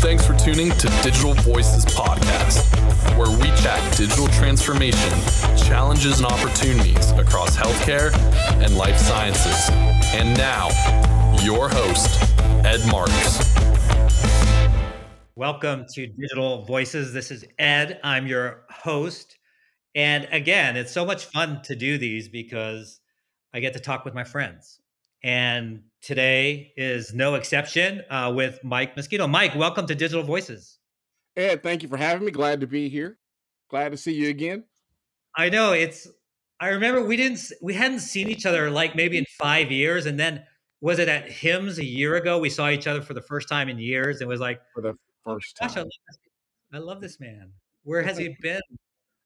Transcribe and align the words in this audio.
Thanks 0.00 0.26
for 0.26 0.34
tuning 0.34 0.70
to 0.70 0.88
Digital 1.02 1.34
Voices 1.34 1.84
Podcast, 1.84 2.64
where 3.18 3.30
we 3.38 3.48
chat 3.60 3.96
digital 3.98 4.28
transformation, 4.28 5.12
challenges, 5.58 6.20
and 6.20 6.26
opportunities 6.26 7.10
across 7.10 7.54
healthcare 7.54 8.10
and 8.64 8.78
life 8.78 8.96
sciences. 8.96 9.68
And 10.14 10.34
now, 10.38 10.68
your 11.42 11.68
host, 11.68 12.18
Ed 12.64 12.80
Marx. 12.90 13.12
Welcome 15.36 15.84
to 15.92 16.06
Digital 16.06 16.64
Voices. 16.64 17.12
This 17.12 17.30
is 17.30 17.44
Ed. 17.58 18.00
I'm 18.02 18.26
your 18.26 18.62
host. 18.70 19.36
And 19.94 20.26
again, 20.32 20.78
it's 20.78 20.92
so 20.92 21.04
much 21.04 21.26
fun 21.26 21.60
to 21.64 21.76
do 21.76 21.98
these 21.98 22.26
because 22.30 23.00
I 23.52 23.60
get 23.60 23.74
to 23.74 23.80
talk 23.80 24.06
with 24.06 24.14
my 24.14 24.24
friends. 24.24 24.80
And 25.22 25.82
today 26.02 26.72
is 26.76 27.14
no 27.14 27.34
exception 27.34 28.02
uh, 28.10 28.32
with 28.34 28.62
Mike 28.64 28.96
Mosquito. 28.96 29.26
Mike, 29.26 29.54
welcome 29.54 29.86
to 29.86 29.94
Digital 29.94 30.22
Voices. 30.22 30.78
Ed, 31.36 31.62
thank 31.62 31.82
you 31.82 31.88
for 31.88 31.96
having 31.96 32.24
me. 32.24 32.30
Glad 32.30 32.60
to 32.60 32.66
be 32.66 32.88
here. 32.88 33.18
Glad 33.68 33.92
to 33.92 33.96
see 33.96 34.14
you 34.14 34.28
again. 34.28 34.64
I 35.36 35.48
know 35.48 35.72
it's. 35.72 36.08
I 36.60 36.68
remember 36.68 37.04
we 37.04 37.16
didn't 37.16 37.40
we 37.62 37.74
hadn't 37.74 38.00
seen 38.00 38.28
each 38.28 38.44
other 38.44 38.70
like 38.70 38.94
maybe 38.94 39.16
in 39.16 39.24
five 39.38 39.70
years, 39.70 40.06
and 40.06 40.18
then 40.18 40.44
was 40.80 40.98
it 40.98 41.08
at 41.08 41.28
HIMSS 41.28 41.78
a 41.78 41.84
year 41.84 42.16
ago? 42.16 42.38
We 42.38 42.50
saw 42.50 42.68
each 42.68 42.86
other 42.86 43.00
for 43.02 43.14
the 43.14 43.22
first 43.22 43.48
time 43.48 43.68
in 43.68 43.78
years. 43.78 44.20
It 44.20 44.28
was 44.28 44.40
like 44.40 44.60
for 44.74 44.82
the 44.82 44.94
first 45.24 45.56
time. 45.56 45.68
Gosh, 45.68 45.76
I 45.76 45.80
love, 45.80 45.90
I 46.72 46.78
love 46.78 47.00
this 47.00 47.20
man. 47.20 47.52
Where 47.84 48.02
has 48.02 48.18
he 48.18 48.36
been? 48.42 48.60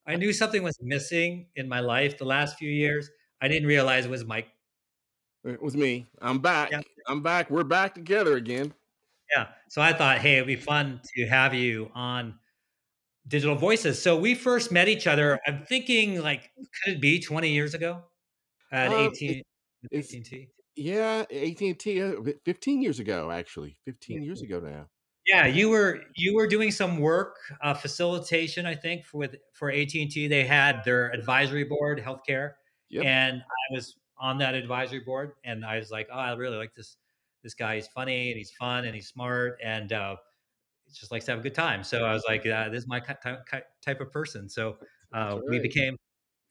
I 0.07 0.17
knew 0.17 0.33
something 0.33 0.63
was 0.63 0.79
missing 0.83 1.47
in 1.57 1.69
my 1.69 1.81
life 1.81 2.19
the 2.19 2.25
last 2.25 2.59
few 2.59 2.71
years. 2.71 3.11
I 3.41 3.49
didn't 3.49 3.67
realize 3.67 4.05
it 4.05 4.11
was 4.11 4.25
Mike 4.25 4.49
it 5.45 5.63
was 5.63 5.77
me. 5.77 6.07
I'm 6.21 6.39
back. 6.39 6.71
Yeah. 6.71 6.81
I'm 7.07 7.23
back. 7.23 7.51
We're 7.51 7.65
back 7.65 7.95
together 7.95 8.37
again. 8.37 8.73
Yeah. 9.35 9.49
So 9.69 9.83
I 9.83 9.93
thought, 9.93 10.19
hey, 10.19 10.37
it'd 10.37 10.47
be 10.47 10.57
fun 10.57 11.01
to 11.17 11.27
have 11.27 11.55
you 11.55 11.91
on 11.95 12.35
Digital 13.29 13.57
Voices. 13.57 14.01
So 14.01 14.19
we 14.19 14.35
first 14.35 14.73
met 14.73 14.89
each 14.89 15.07
other. 15.07 15.41
I'm 15.47 15.65
thinking, 15.67 16.23
like, 16.23 16.51
could 16.83 16.95
it 16.95 17.01
be 17.01 17.21
20 17.21 17.51
years 17.51 17.75
ago 17.75 18.03
at 18.73 18.93
um, 18.93 19.11
18 19.15 19.43
AT&T? 19.93 20.49
Yeah, 20.77 21.25
AT&T. 21.31 22.03
Uh, 22.03 22.13
15 22.45 22.83
years 22.83 22.99
ago, 22.99 23.31
actually. 23.31 23.77
15 23.85 24.23
years 24.23 24.43
ago 24.43 24.61
now. 24.61 24.87
Yeah, 25.27 25.47
you 25.47 25.71
were 25.71 26.03
you 26.15 26.35
were 26.35 26.47
doing 26.47 26.71
some 26.71 26.99
work, 26.99 27.37
uh, 27.63 27.73
facilitation, 27.73 28.67
I 28.67 28.75
think, 28.75 29.07
for 29.07 29.17
with 29.17 29.37
for 29.55 29.71
AT 29.71 29.95
and 29.95 30.11
T. 30.11 30.29
They 30.29 30.45
had 30.45 30.85
their 30.85 31.11
advisory 31.13 31.65
board, 31.65 31.99
healthcare, 31.99 32.53
yep. 32.91 33.07
and 33.07 33.41
I 33.41 33.75
was 33.75 33.97
on 34.19 34.39
that 34.39 34.55
advisory 34.55 35.01
board, 35.01 35.33
and 35.45 35.65
I 35.65 35.79
was 35.79 35.91
like, 35.91 36.09
oh, 36.13 36.19
I 36.19 36.33
really 36.35 36.57
like 36.57 36.75
this 36.75 36.97
this 37.43 37.55
guy. 37.55 37.77
He's 37.77 37.89
funny 37.89 38.31
and 38.31 38.39
he's 38.39 38.51
fun 38.51 38.87
and 38.87 38.95
he's 38.95 39.09
smart 39.09 39.61
and 39.63 39.93
uh, 39.93 40.17
just 40.93 41.13
likes 41.13 41.27
to 41.27 41.33
have 41.33 41.41
a 41.41 41.43
good 41.43 41.55
time. 41.55 41.85
So 41.85 42.05
I 42.05 42.13
was 42.13 42.25
like, 42.27 42.47
uh, 42.47 42.71
this 42.71 42.83
is 42.83 42.89
my 42.89 43.01
type 43.01 44.01
of 44.01 44.11
person. 44.11 44.49
So 44.49 44.79
uh, 45.13 45.39
we 45.49 45.61
became 45.61 45.97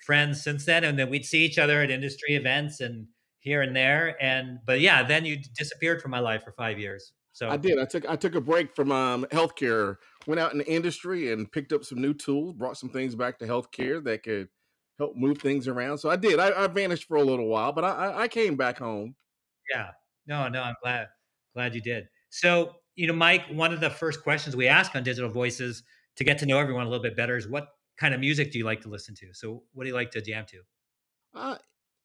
friends 0.06 0.44
since 0.44 0.66
then, 0.66 0.84
and 0.84 0.97
then 0.97 1.09
we'd 1.09 1.25
see 1.25 1.44
each 1.44 1.58
other 1.58 1.81
at 1.81 1.91
industry 1.91 2.36
events 2.36 2.80
and 2.80 3.08
here 3.39 3.61
and 3.61 3.75
there. 3.75 4.16
And 4.22 4.59
but 4.66 4.80
yeah, 4.80 5.03
then 5.03 5.25
you 5.25 5.38
disappeared 5.58 6.02
from 6.02 6.11
my 6.11 6.19
life 6.19 6.44
for 6.44 6.52
five 6.53 6.80
years. 6.80 7.14
So 7.34 7.50
I 7.50 7.58
did. 7.58 7.80
I 7.80 7.86
took 7.86 8.08
I 8.08 8.16
took 8.16 8.36
a 8.36 8.41
break 8.41 8.75
from 8.75 8.91
um, 8.91 9.25
healthcare, 9.31 9.95
went 10.28 10.39
out 10.39 10.52
in 10.52 10.59
the 10.59 10.72
industry 10.72 11.34
and 11.34 11.52
picked 11.52 11.73
up 11.73 11.84
some 11.84 12.00
new 12.00 12.14
tools, 12.14 12.53
brought 12.53 12.78
some 12.78 12.89
things 12.89 13.16
back 13.16 13.39
to 13.39 13.47
healthcare 13.47 14.03
that 14.03 14.23
could 14.23 14.50
help 14.97 15.16
move 15.16 15.39
things 15.39 15.67
around. 15.67 15.97
So 15.97 16.09
I 16.09 16.16
did. 16.16 16.39
I, 16.39 16.63
I 16.63 16.67
vanished 16.67 17.08
for 17.08 17.17
a 17.17 17.23
little 17.23 17.47
while, 17.47 17.72
but 17.72 17.83
I, 17.83 18.23
I 18.23 18.27
came 18.27 18.55
back 18.55 18.80
home. 18.80 19.16
Yeah. 19.73 19.89
No, 20.27 20.47
no, 20.47 20.61
I'm 20.61 20.75
glad 20.81 21.08
glad 21.53 21.75
you 21.75 21.81
did. 21.81 22.05
So, 22.30 22.72
you 22.95 23.08
know, 23.08 23.13
Mike, 23.13 23.44
one 23.52 23.73
of 23.73 23.80
the 23.80 23.89
first 23.89 24.23
questions 24.23 24.55
we 24.55 24.67
ask 24.67 24.95
on 24.95 25.03
Digital 25.03 25.30
Voices 25.30 25.83
to 26.17 26.23
get 26.23 26.38
to 26.39 26.45
know 26.45 26.59
everyone 26.59 26.85
a 26.85 26.89
little 26.89 27.03
bit 27.03 27.16
better 27.16 27.38
is 27.38 27.47
what 27.47 27.67
kind 27.97 28.13
of 28.13 28.19
music 28.19 28.52
do 28.52 28.58
you 28.58 28.66
like 28.66 28.81
to 28.81 28.89
listen 28.89 29.16
to? 29.16 29.27
So, 29.33 29.63
what 29.73 29.83
do 29.83 29.89
you 29.89 29.95
like 29.95 30.11
to 30.11 30.22
jam 30.22 30.45
to? 30.50 30.59
Uh, 31.35 31.57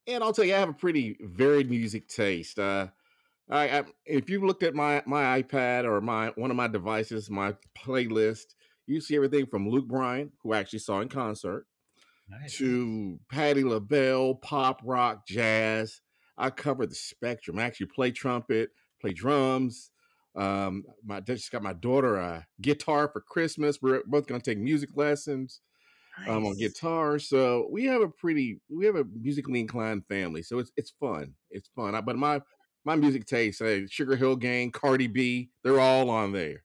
and 0.07 0.23
I'll 0.23 0.33
tell 0.33 0.45
you, 0.45 0.55
I 0.55 0.59
have 0.59 0.69
a 0.69 0.73
pretty 0.73 1.17
varied 1.21 1.69
music 1.69 2.07
taste. 2.07 2.59
Uh, 2.59 2.87
I, 3.49 3.79
I, 3.79 3.83
if 4.05 4.29
you 4.29 4.45
looked 4.45 4.63
at 4.63 4.75
my 4.75 5.01
my 5.05 5.41
iPad 5.41 5.85
or 5.85 6.01
my 6.01 6.27
one 6.35 6.51
of 6.51 6.57
my 6.57 6.67
devices, 6.67 7.29
my 7.29 7.55
playlist, 7.77 8.55
you 8.85 9.01
see 9.01 9.15
everything 9.15 9.45
from 9.45 9.69
Luke 9.69 9.87
Bryan, 9.87 10.31
who 10.43 10.53
I 10.53 10.59
actually 10.59 10.79
saw 10.79 11.01
in 11.01 11.09
concert, 11.09 11.65
nice. 12.29 12.57
to 12.57 13.19
Patti 13.31 13.63
LaBelle, 13.63 14.35
pop, 14.35 14.81
rock, 14.83 15.25
jazz. 15.27 16.01
I 16.37 16.49
cover 16.49 16.85
the 16.85 16.95
spectrum. 16.95 17.59
I 17.59 17.63
actually 17.63 17.87
play 17.87 18.11
trumpet, 18.11 18.69
play 19.01 19.13
drums. 19.13 19.91
Um, 20.35 20.83
my 21.03 21.19
just 21.19 21.51
got 21.51 21.63
my 21.63 21.73
daughter 21.73 22.17
a 22.17 22.47
guitar 22.61 23.09
for 23.11 23.21
Christmas. 23.21 23.79
We're 23.81 24.03
both 24.05 24.27
gonna 24.27 24.39
take 24.39 24.59
music 24.59 24.89
lessons 24.95 25.61
nice. 26.19 26.29
um, 26.29 26.45
on 26.45 26.57
guitar. 26.57 27.19
So 27.19 27.67
we 27.71 27.85
have 27.85 28.01
a 28.01 28.09
pretty 28.09 28.61
we 28.69 28.85
have 28.85 28.95
a 28.95 29.05
musically 29.19 29.59
inclined 29.59 30.05
family. 30.07 30.43
So 30.43 30.59
it's 30.59 30.71
it's 30.77 30.93
fun. 30.99 31.33
It's 31.51 31.69
fun. 31.75 31.95
I, 31.95 32.01
but 32.01 32.15
my 32.15 32.41
my 32.85 32.95
music 32.95 33.25
taste, 33.25 33.61
uh, 33.61 33.87
Sugar 33.87 34.15
Hill 34.15 34.35
Gang, 34.35 34.71
Cardi 34.71 35.07
B, 35.07 35.49
they're 35.63 35.79
all 35.79 36.09
on 36.09 36.31
there. 36.31 36.63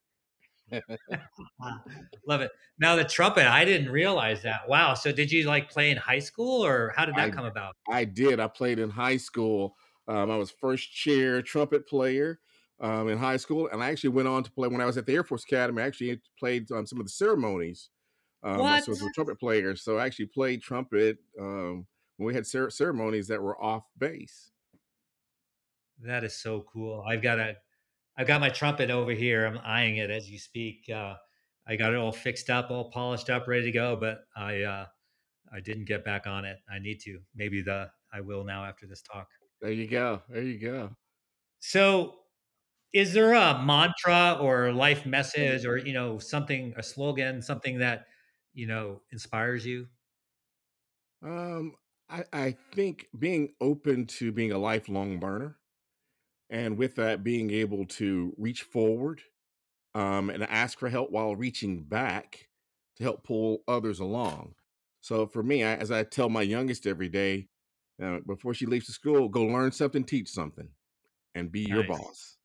Love 2.26 2.40
it. 2.40 2.50
Now 2.78 2.96
the 2.96 3.04
trumpet, 3.04 3.46
I 3.46 3.64
didn't 3.64 3.90
realize 3.90 4.42
that. 4.42 4.68
Wow. 4.68 4.94
So 4.94 5.12
did 5.12 5.30
you 5.30 5.44
like 5.44 5.70
play 5.70 5.90
in 5.90 5.96
high 5.96 6.18
school 6.18 6.64
or 6.64 6.92
how 6.96 7.04
did 7.04 7.14
that 7.16 7.28
I, 7.28 7.30
come 7.30 7.44
about? 7.44 7.76
I 7.90 8.04
did. 8.04 8.40
I 8.40 8.48
played 8.48 8.78
in 8.78 8.90
high 8.90 9.16
school. 9.16 9.76
Um, 10.08 10.30
I 10.30 10.36
was 10.36 10.50
first 10.50 10.92
chair 10.92 11.40
trumpet 11.42 11.88
player 11.88 12.40
um, 12.80 13.08
in 13.08 13.18
high 13.18 13.36
school, 13.36 13.68
and 13.72 13.82
I 13.82 13.90
actually 13.90 14.10
went 14.10 14.28
on 14.28 14.42
to 14.42 14.50
play 14.50 14.68
when 14.68 14.80
I 14.80 14.84
was 14.84 14.98
at 14.98 15.06
the 15.06 15.14
Air 15.14 15.24
Force 15.24 15.44
Academy. 15.44 15.82
I 15.82 15.86
actually 15.86 16.20
played 16.38 16.70
um, 16.72 16.86
some 16.86 17.00
of 17.00 17.06
the 17.06 17.10
ceremonies. 17.10 17.90
Um, 18.42 18.58
what? 18.58 18.84
So 18.84 18.92
as 18.92 19.00
a 19.00 19.10
trumpet 19.14 19.40
player, 19.40 19.74
so 19.76 19.96
I 19.96 20.04
actually 20.04 20.26
played 20.26 20.60
trumpet 20.60 21.18
um, 21.40 21.86
when 22.18 22.26
we 22.26 22.34
had 22.34 22.46
cer- 22.46 22.70
ceremonies 22.70 23.28
that 23.28 23.40
were 23.40 23.62
off 23.62 23.84
base. 23.96 24.50
That 26.02 26.24
is 26.24 26.36
so 26.36 26.66
cool. 26.70 27.02
I've 27.08 27.22
got 27.22 27.38
a 27.38 27.56
I've 28.16 28.26
got 28.26 28.40
my 28.40 28.48
trumpet 28.50 28.90
over 28.90 29.12
here. 29.12 29.46
I'm 29.46 29.58
eyeing 29.58 29.96
it 29.96 30.10
as 30.10 30.30
you 30.30 30.38
speak. 30.38 30.88
Uh, 30.88 31.16
I 31.66 31.76
got 31.76 31.92
it 31.92 31.96
all 31.96 32.12
fixed 32.12 32.50
up, 32.50 32.70
all 32.70 32.90
polished 32.90 33.30
up, 33.30 33.48
ready 33.48 33.64
to 33.66 33.72
go, 33.72 33.96
but 33.96 34.26
I 34.36 34.62
uh, 34.62 34.86
I 35.52 35.60
didn't 35.60 35.86
get 35.86 36.04
back 36.04 36.26
on 36.26 36.44
it. 36.44 36.58
I 36.70 36.78
need 36.78 37.00
to. 37.02 37.20
Maybe 37.34 37.62
the 37.62 37.90
I 38.12 38.20
will 38.20 38.44
now 38.44 38.64
after 38.64 38.86
this 38.86 39.02
talk. 39.02 39.28
There 39.60 39.72
you 39.72 39.88
go. 39.88 40.22
There 40.28 40.42
you 40.42 40.58
go. 40.58 40.96
So, 41.60 42.20
is 42.92 43.12
there 43.14 43.34
a 43.34 43.62
mantra 43.62 44.38
or 44.40 44.72
life 44.72 45.06
message, 45.06 45.66
or 45.66 45.78
you 45.78 45.92
know, 45.92 46.18
something, 46.18 46.74
a 46.76 46.82
slogan, 46.82 47.42
something 47.42 47.78
that 47.80 48.06
you 48.52 48.66
know 48.66 49.02
inspires 49.12 49.66
you? 49.66 49.88
Um, 51.22 51.74
I, 52.08 52.24
I 52.32 52.56
think 52.72 53.08
being 53.18 53.54
open 53.60 54.06
to 54.06 54.30
being 54.32 54.52
a 54.52 54.58
lifelong 54.58 55.20
learner 55.20 55.58
and 56.50 56.76
with 56.76 56.96
that 56.96 57.24
being 57.24 57.50
able 57.50 57.86
to 57.86 58.34
reach 58.38 58.62
forward 58.62 59.20
um, 59.94 60.30
and 60.30 60.42
ask 60.44 60.78
for 60.78 60.88
help 60.88 61.10
while 61.10 61.36
reaching 61.36 61.82
back 61.82 62.48
to 62.96 63.04
help 63.04 63.24
pull 63.24 63.62
others 63.68 64.00
along. 64.00 64.54
So 65.00 65.26
for 65.26 65.42
me 65.42 65.62
I, 65.62 65.74
as 65.74 65.90
i 65.90 66.02
tell 66.02 66.28
my 66.28 66.42
youngest 66.42 66.86
every 66.86 67.08
day 67.08 67.48
uh, 68.02 68.18
before 68.26 68.54
she 68.54 68.66
leaves 68.66 68.86
to 68.86 68.92
school 68.92 69.28
go 69.28 69.42
learn 69.42 69.70
something 69.70 70.04
teach 70.04 70.28
something 70.28 70.68
and 71.34 71.52
be 71.52 71.66
nice. 71.66 71.74
your 71.74 71.84
boss. 71.84 72.36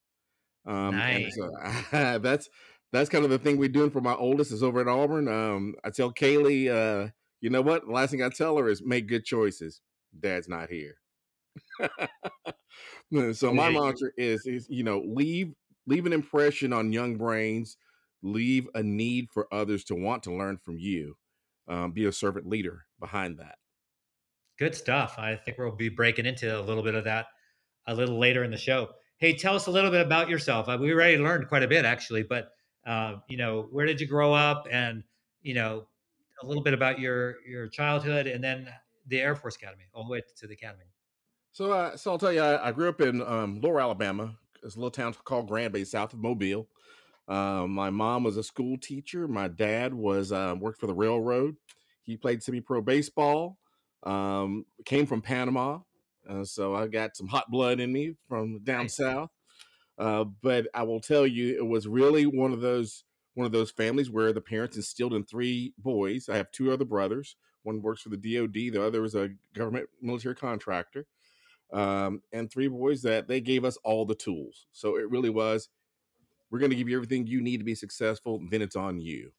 Um, 0.65 0.97
nice. 0.97 1.35
So, 1.35 1.51
that's 2.19 2.49
that's 2.91 3.09
kind 3.09 3.23
of 3.23 3.29
the 3.29 3.39
thing 3.39 3.57
we're 3.57 3.69
doing 3.69 3.91
for 3.91 4.01
my 4.01 4.15
oldest 4.15 4.51
is 4.51 4.63
over 4.63 4.81
at 4.81 4.87
auburn 4.87 5.27
um, 5.27 5.75
i 5.83 5.89
tell 5.89 6.11
kaylee 6.11 6.69
uh, 6.69 7.09
you 7.41 7.49
know 7.49 7.61
what? 7.61 7.85
The 7.85 7.93
last 7.93 8.11
thing 8.11 8.23
i 8.23 8.29
tell 8.29 8.57
her 8.57 8.67
is 8.67 8.83
make 8.83 9.07
good 9.07 9.23
choices. 9.23 9.81
Dad's 10.19 10.49
not 10.49 10.69
here 10.69 10.95
so 13.33 13.53
my 13.53 13.69
mantra 13.69 14.09
is 14.17 14.45
is 14.45 14.67
you 14.69 14.83
know 14.83 15.03
leave 15.05 15.53
leave 15.87 16.05
an 16.05 16.13
impression 16.13 16.73
on 16.73 16.93
young 16.93 17.17
brains, 17.17 17.77
leave 18.21 18.67
a 18.75 18.83
need 18.83 19.27
for 19.31 19.47
others 19.51 19.83
to 19.85 19.95
want 19.95 20.23
to 20.23 20.33
learn 20.33 20.57
from 20.57 20.77
you. 20.77 21.15
Um, 21.67 21.91
be 21.91 22.05
a 22.05 22.11
servant 22.11 22.47
leader 22.47 22.85
behind 22.99 23.37
that. 23.37 23.55
Good 24.57 24.75
stuff. 24.75 25.15
I 25.17 25.35
think 25.35 25.57
we'll 25.57 25.71
be 25.71 25.89
breaking 25.89 26.25
into 26.25 26.59
a 26.59 26.61
little 26.61 26.83
bit 26.83 26.95
of 26.95 27.03
that 27.05 27.27
a 27.87 27.93
little 27.93 28.19
later 28.19 28.43
in 28.43 28.51
the 28.51 28.57
show. 28.57 28.89
Hey, 29.17 29.33
tell 29.33 29.55
us 29.55 29.67
a 29.67 29.71
little 29.71 29.91
bit 29.91 30.05
about 30.05 30.29
yourself. 30.29 30.69
Uh, 30.69 30.77
we 30.79 30.93
already 30.93 31.17
learned 31.17 31.47
quite 31.47 31.63
a 31.63 31.67
bit 31.67 31.85
actually, 31.85 32.23
but 32.23 32.51
uh, 32.85 33.15
you 33.27 33.37
know, 33.37 33.67
where 33.71 33.85
did 33.85 33.99
you 33.99 34.07
grow 34.07 34.33
up, 34.33 34.67
and 34.71 35.03
you 35.41 35.53
know, 35.53 35.87
a 36.41 36.45
little 36.45 36.63
bit 36.63 36.73
about 36.73 36.99
your 36.99 37.35
your 37.47 37.67
childhood, 37.67 38.27
and 38.27 38.43
then 38.43 38.67
the 39.07 39.19
Air 39.19 39.35
Force 39.35 39.55
Academy, 39.55 39.83
all 39.93 40.05
the 40.05 40.11
way 40.11 40.21
to 40.37 40.47
the 40.47 40.53
academy. 40.53 40.85
So, 41.51 41.71
uh, 41.71 41.97
so 41.97 42.11
I'll 42.11 42.17
tell 42.17 42.31
you, 42.31 42.41
I, 42.41 42.69
I 42.69 42.71
grew 42.71 42.89
up 42.89 43.01
in 43.01 43.21
um, 43.21 43.59
Lower 43.61 43.81
Alabama. 43.81 44.35
It's 44.63 44.75
a 44.75 44.79
little 44.79 44.91
town 44.91 45.13
called 45.23 45.47
Grand 45.47 45.73
Bay, 45.73 45.83
south 45.83 46.13
of 46.13 46.19
Mobile. 46.19 46.67
Uh, 47.27 47.65
my 47.67 47.89
mom 47.89 48.23
was 48.23 48.37
a 48.37 48.43
school 48.43 48.77
teacher. 48.77 49.27
My 49.27 49.47
dad 49.47 49.93
was 49.93 50.31
uh, 50.31 50.55
worked 50.59 50.79
for 50.79 50.87
the 50.87 50.93
railroad. 50.93 51.55
He 52.03 52.17
played 52.17 52.41
semi-pro 52.41 52.81
baseball. 52.81 53.57
Um, 54.03 54.65
came 54.85 55.05
from 55.05 55.21
Panama, 55.21 55.79
uh, 56.27 56.45
so 56.45 56.73
I 56.73 56.87
got 56.87 57.17
some 57.17 57.27
hot 57.27 57.51
blood 57.51 57.81
in 57.81 57.91
me 57.91 58.15
from 58.29 58.59
down 58.63 58.83
nice. 58.83 58.95
south. 58.95 59.29
Uh, 59.97 60.23
but 60.23 60.67
I 60.73 60.83
will 60.83 61.01
tell 61.01 61.27
you, 61.27 61.57
it 61.57 61.67
was 61.67 61.85
really 61.85 62.25
one 62.25 62.53
of 62.53 62.61
those 62.61 63.03
one 63.33 63.45
of 63.45 63.51
those 63.51 63.71
families 63.71 64.09
where 64.09 64.33
the 64.33 64.41
parents 64.41 64.77
instilled 64.77 65.13
in 65.13 65.23
three 65.25 65.73
boys. 65.77 66.29
I 66.29 66.37
have 66.37 66.51
two 66.51 66.71
other 66.71 66.85
brothers. 66.85 67.35
One 67.63 67.81
works 67.81 68.01
for 68.01 68.09
the 68.09 68.17
DoD, 68.17 68.73
the 68.73 68.83
other 68.83 69.03
is 69.03 69.15
a 69.15 69.29
government 69.53 69.89
military 70.01 70.35
contractor, 70.35 71.05
um, 71.71 72.21
and 72.31 72.49
three 72.49 72.67
boys 72.67 73.01
that 73.03 73.27
they 73.27 73.41
gave 73.41 73.65
us 73.65 73.77
all 73.83 74.05
the 74.05 74.15
tools. 74.15 74.67
So 74.71 74.97
it 74.97 75.09
really 75.09 75.29
was, 75.29 75.69
we're 76.49 76.59
going 76.59 76.71
to 76.71 76.75
give 76.75 76.89
you 76.89 76.95
everything 76.95 77.27
you 77.27 77.41
need 77.41 77.57
to 77.57 77.63
be 77.63 77.75
successful. 77.75 78.41
Then 78.49 78.61
it's 78.61 78.75
on 78.75 78.99
you. 78.99 79.31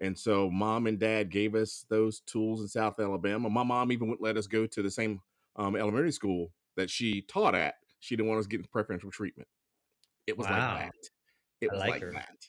And 0.00 0.18
so 0.18 0.50
mom 0.50 0.86
and 0.86 0.98
dad 0.98 1.30
gave 1.30 1.54
us 1.54 1.84
those 1.90 2.20
tools 2.20 2.60
in 2.60 2.68
South 2.68 2.98
Alabama. 2.98 3.50
My 3.50 3.62
mom 3.62 3.92
even 3.92 4.08
wouldn't 4.08 4.24
let 4.24 4.36
us 4.36 4.46
go 4.46 4.66
to 4.66 4.82
the 4.82 4.90
same 4.90 5.20
um, 5.56 5.76
elementary 5.76 6.12
school 6.12 6.52
that 6.76 6.88
she 6.88 7.22
taught 7.22 7.54
at. 7.54 7.74
She 7.98 8.16
didn't 8.16 8.28
want 8.28 8.40
us 8.40 8.46
getting 8.46 8.66
preferential 8.72 9.10
treatment. 9.10 9.48
It 10.26 10.38
was 10.38 10.46
wow. 10.46 10.74
like 10.74 10.84
that. 10.84 10.94
It 11.60 11.70
was 11.70 11.80
like, 11.80 11.90
like 12.02 12.12
that. 12.12 12.48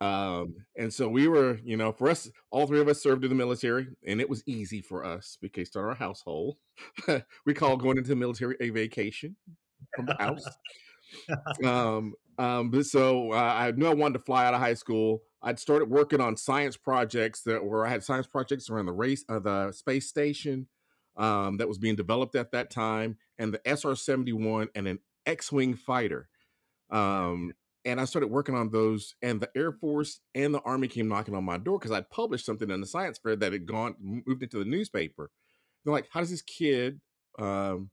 Um, 0.00 0.56
and 0.76 0.92
so 0.92 1.08
we 1.08 1.26
were, 1.26 1.58
you 1.64 1.76
know, 1.76 1.92
for 1.92 2.10
us, 2.10 2.30
all 2.50 2.66
three 2.66 2.80
of 2.80 2.88
us 2.88 3.02
served 3.02 3.24
in 3.24 3.30
the 3.30 3.36
military, 3.36 3.88
and 4.06 4.20
it 4.20 4.28
was 4.28 4.42
easy 4.46 4.82
for 4.82 5.04
us 5.04 5.38
because 5.40 5.70
to 5.70 5.78
our 5.78 5.94
household, 5.94 6.56
we 7.46 7.54
call 7.54 7.76
going 7.76 7.96
into 7.96 8.10
the 8.10 8.16
military 8.16 8.56
a 8.60 8.70
vacation 8.70 9.36
from 9.94 10.06
the 10.06 10.16
house. 10.18 10.44
um, 11.64 12.14
um, 12.38 12.70
but 12.70 12.84
so 12.84 13.32
uh, 13.32 13.36
I 13.36 13.70
knew 13.70 13.86
I 13.86 13.94
wanted 13.94 14.18
to 14.18 14.24
fly 14.24 14.44
out 14.44 14.54
of 14.54 14.60
high 14.60 14.74
school. 14.74 15.22
I'd 15.42 15.58
started 15.58 15.88
working 15.88 16.20
on 16.20 16.36
science 16.36 16.76
projects 16.76 17.42
that 17.42 17.64
where 17.64 17.86
I 17.86 17.88
had 17.88 18.04
science 18.04 18.26
projects 18.26 18.68
around 18.68 18.86
the 18.86 18.92
race, 18.92 19.24
uh, 19.28 19.38
the 19.38 19.72
space 19.72 20.08
station 20.08 20.66
um, 21.16 21.56
that 21.56 21.68
was 21.68 21.78
being 21.78 21.96
developed 21.96 22.34
at 22.34 22.52
that 22.52 22.70
time, 22.70 23.16
and 23.38 23.54
the 23.54 23.60
SR 23.64 23.94
seventy 23.94 24.32
one 24.32 24.68
and 24.74 24.86
an 24.86 24.98
X 25.24 25.50
wing 25.50 25.74
fighter. 25.74 26.28
Um, 26.90 27.52
and 27.86 28.00
I 28.00 28.04
started 28.04 28.26
working 28.26 28.56
on 28.56 28.70
those, 28.70 29.14
and 29.22 29.40
the 29.40 29.48
Air 29.56 29.70
Force 29.70 30.20
and 30.34 30.52
the 30.52 30.60
Army 30.62 30.88
came 30.88 31.06
knocking 31.08 31.36
on 31.36 31.44
my 31.44 31.56
door 31.56 31.78
because 31.78 31.92
I'd 31.92 32.10
published 32.10 32.44
something 32.44 32.68
in 32.68 32.80
the 32.80 32.86
science 32.86 33.16
fair 33.16 33.36
that 33.36 33.52
had 33.52 33.64
gone 33.64 33.94
moved 34.00 34.42
into 34.42 34.58
the 34.58 34.64
newspaper. 34.64 35.30
They're 35.84 35.92
like, 35.94 36.08
"How 36.10 36.20
does 36.20 36.30
this 36.30 36.42
kid?" 36.42 37.00
Um, 37.38 37.90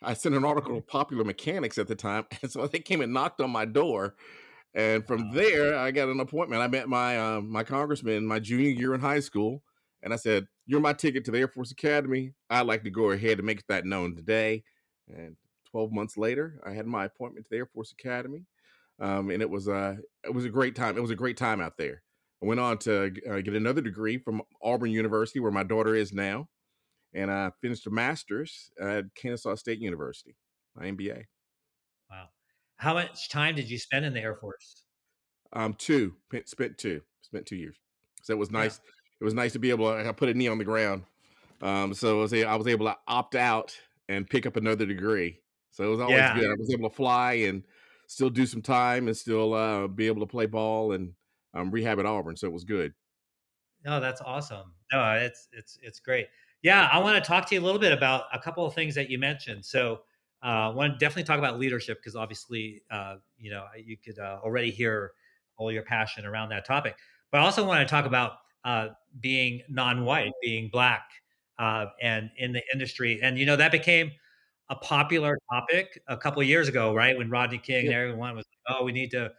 I 0.00 0.14
sent 0.14 0.36
an 0.36 0.44
article 0.44 0.76
to 0.76 0.80
Popular 0.86 1.24
Mechanics 1.24 1.76
at 1.76 1.88
the 1.88 1.96
time, 1.96 2.24
and 2.42 2.50
so 2.50 2.66
they 2.68 2.78
came 2.78 3.00
and 3.00 3.12
knocked 3.12 3.40
on 3.40 3.50
my 3.50 3.64
door. 3.64 4.14
And 4.74 5.06
from 5.06 5.32
there, 5.32 5.76
I 5.76 5.90
got 5.90 6.08
an 6.08 6.20
appointment. 6.20 6.62
I 6.62 6.68
met 6.68 6.88
my 6.88 7.18
uh, 7.18 7.40
my 7.40 7.64
congressman 7.64 8.24
my 8.24 8.38
junior 8.38 8.70
year 8.70 8.94
in 8.94 9.00
high 9.00 9.20
school, 9.20 9.64
and 10.04 10.14
I 10.14 10.16
said, 10.16 10.46
"You're 10.66 10.80
my 10.80 10.92
ticket 10.92 11.24
to 11.24 11.32
the 11.32 11.40
Air 11.40 11.48
Force 11.48 11.72
Academy. 11.72 12.32
I'd 12.48 12.66
like 12.66 12.84
to 12.84 12.90
go 12.90 13.10
ahead 13.10 13.38
and 13.38 13.46
make 13.46 13.66
that 13.66 13.84
known 13.84 14.14
today." 14.14 14.62
And 15.08 15.36
12 15.72 15.90
months 15.90 16.16
later, 16.16 16.60
I 16.64 16.72
had 16.74 16.86
my 16.86 17.06
appointment 17.06 17.46
to 17.46 17.50
the 17.50 17.56
Air 17.56 17.66
Force 17.66 17.92
Academy, 17.92 18.46
um, 19.02 19.30
and 19.30 19.42
it 19.42 19.50
was 19.50 19.66
a 19.66 19.74
uh, 19.74 19.94
it 20.24 20.32
was 20.32 20.44
a 20.44 20.48
great 20.48 20.76
time. 20.76 20.96
It 20.96 21.00
was 21.00 21.10
a 21.10 21.16
great 21.16 21.36
time 21.36 21.60
out 21.60 21.76
there. 21.76 22.02
I 22.40 22.46
went 22.46 22.60
on 22.60 22.78
to 22.78 23.12
uh, 23.28 23.40
get 23.40 23.54
another 23.54 23.80
degree 23.80 24.16
from 24.16 24.42
Auburn 24.62 24.90
University, 24.90 25.40
where 25.40 25.50
my 25.50 25.64
daughter 25.64 25.94
is 25.94 26.12
now, 26.12 26.48
and 27.12 27.30
I 27.30 27.50
finished 27.60 27.86
a 27.86 27.90
master's 27.90 28.70
at 28.80 29.04
Kennesaw 29.16 29.56
State 29.56 29.80
University, 29.80 30.36
my 30.76 30.86
MBA. 30.86 31.24
Wow. 32.10 32.28
How 32.76 32.94
much 32.94 33.28
time 33.28 33.56
did 33.56 33.68
you 33.68 33.78
spend 33.78 34.04
in 34.04 34.14
the 34.14 34.20
Air 34.20 34.36
Force? 34.36 34.84
Um, 35.52 35.74
two. 35.74 36.14
Spent 36.46 36.78
two. 36.78 37.02
Spent 37.22 37.44
two 37.44 37.56
years. 37.56 37.76
So 38.22 38.32
it 38.32 38.38
was 38.38 38.50
nice. 38.50 38.80
Yeah. 38.82 38.90
It 39.20 39.24
was 39.24 39.34
nice 39.34 39.52
to 39.52 39.58
be 39.58 39.70
able 39.70 39.92
to 39.92 40.08
I 40.08 40.12
put 40.12 40.28
a 40.28 40.34
knee 40.34 40.48
on 40.48 40.58
the 40.58 40.64
ground. 40.64 41.02
Um, 41.60 41.94
so 41.94 42.18
I 42.18 42.22
was, 42.22 42.32
I 42.32 42.54
was 42.56 42.66
able 42.66 42.86
to 42.86 42.96
opt 43.06 43.34
out 43.34 43.76
and 44.08 44.28
pick 44.28 44.46
up 44.46 44.56
another 44.56 44.86
degree. 44.86 45.38
So 45.70 45.84
it 45.84 45.88
was 45.88 46.00
always 46.00 46.16
yeah. 46.16 46.34
good. 46.34 46.50
I 46.50 46.54
was 46.58 46.72
able 46.72 46.88
to 46.88 46.94
fly 46.94 47.32
and 47.34 47.62
still 48.12 48.30
do 48.30 48.46
some 48.46 48.62
time 48.62 49.08
and 49.08 49.16
still 49.16 49.54
uh, 49.54 49.86
be 49.88 50.06
able 50.06 50.20
to 50.20 50.26
play 50.26 50.46
ball 50.46 50.92
and 50.92 51.12
um, 51.54 51.70
rehab 51.70 51.98
at 51.98 52.06
Auburn. 52.06 52.36
So 52.36 52.46
it 52.46 52.52
was 52.52 52.64
good. 52.64 52.92
No, 53.84 54.00
that's 54.00 54.20
awesome. 54.20 54.72
No, 54.92 55.12
it's 55.14 55.48
it's 55.52 55.78
it's 55.82 55.98
great. 55.98 56.28
Yeah, 56.62 56.88
I 56.92 56.98
want 56.98 57.22
to 57.22 57.26
talk 57.26 57.48
to 57.48 57.54
you 57.54 57.60
a 57.60 57.64
little 57.64 57.80
bit 57.80 57.92
about 57.92 58.24
a 58.32 58.38
couple 58.38 58.64
of 58.64 58.74
things 58.74 58.94
that 58.94 59.10
you 59.10 59.18
mentioned. 59.18 59.64
So, 59.64 60.02
uh, 60.44 60.46
I 60.46 60.68
want 60.68 60.92
to 60.92 60.98
definitely 60.98 61.24
talk 61.24 61.38
about 61.38 61.58
leadership 61.58 61.98
because 61.98 62.14
obviously, 62.14 62.82
uh, 62.90 63.16
you 63.36 63.50
know, 63.50 63.64
you 63.76 63.96
could 63.96 64.20
uh, 64.20 64.38
already 64.44 64.70
hear 64.70 65.12
all 65.56 65.72
your 65.72 65.82
passion 65.82 66.24
around 66.24 66.50
that 66.50 66.64
topic. 66.64 66.96
But 67.32 67.40
I 67.40 67.44
also 67.44 67.66
want 67.66 67.86
to 67.86 67.90
talk 67.90 68.06
about 68.06 68.34
uh, 68.64 68.88
being 69.20 69.62
non-white, 69.68 70.32
being 70.40 70.68
black, 70.72 71.10
uh, 71.58 71.86
and 72.00 72.30
in 72.36 72.52
the 72.52 72.62
industry. 72.72 73.18
And 73.20 73.36
you 73.36 73.46
know, 73.46 73.56
that 73.56 73.72
became 73.72 74.12
a 74.68 74.76
popular 74.76 75.38
topic 75.50 76.02
a 76.08 76.16
couple 76.16 76.42
years 76.42 76.68
ago, 76.68 76.94
right? 76.94 77.16
When 77.16 77.30
Rodney 77.30 77.58
King 77.58 77.86
yeah. 77.86 77.92
and 77.92 78.00
everyone 78.00 78.36
was 78.36 78.46
like, 78.46 78.76
"Oh, 78.76 78.84
we 78.84 78.92
need 78.92 79.10
to." 79.12 79.32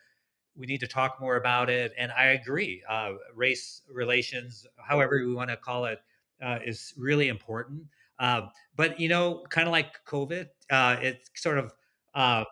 We 0.56 0.68
need 0.68 0.82
to 0.82 0.88
talk 0.88 1.20
more 1.20 1.36
about 1.38 1.72
it, 1.72 1.94
and 1.98 2.12
I 2.12 2.26
agree. 2.26 2.84
Uh, 2.88 3.14
race 3.34 3.82
relations, 3.92 4.68
however 4.78 5.18
we 5.26 5.34
want 5.34 5.50
to 5.50 5.58
call 5.58 5.86
it, 5.86 5.98
uh, 6.44 6.60
is 6.64 6.94
really 6.96 7.30
important. 7.30 7.86
Uh, 8.20 8.42
but 8.76 9.00
you 9.00 9.10
know, 9.10 9.44
kind 9.50 9.68
of 9.68 9.72
like 9.72 10.06
COVID, 10.06 10.48
uh, 10.70 10.98
it 11.02 11.28
sort 11.36 11.58
of 11.58 11.74
uh, 12.14 12.44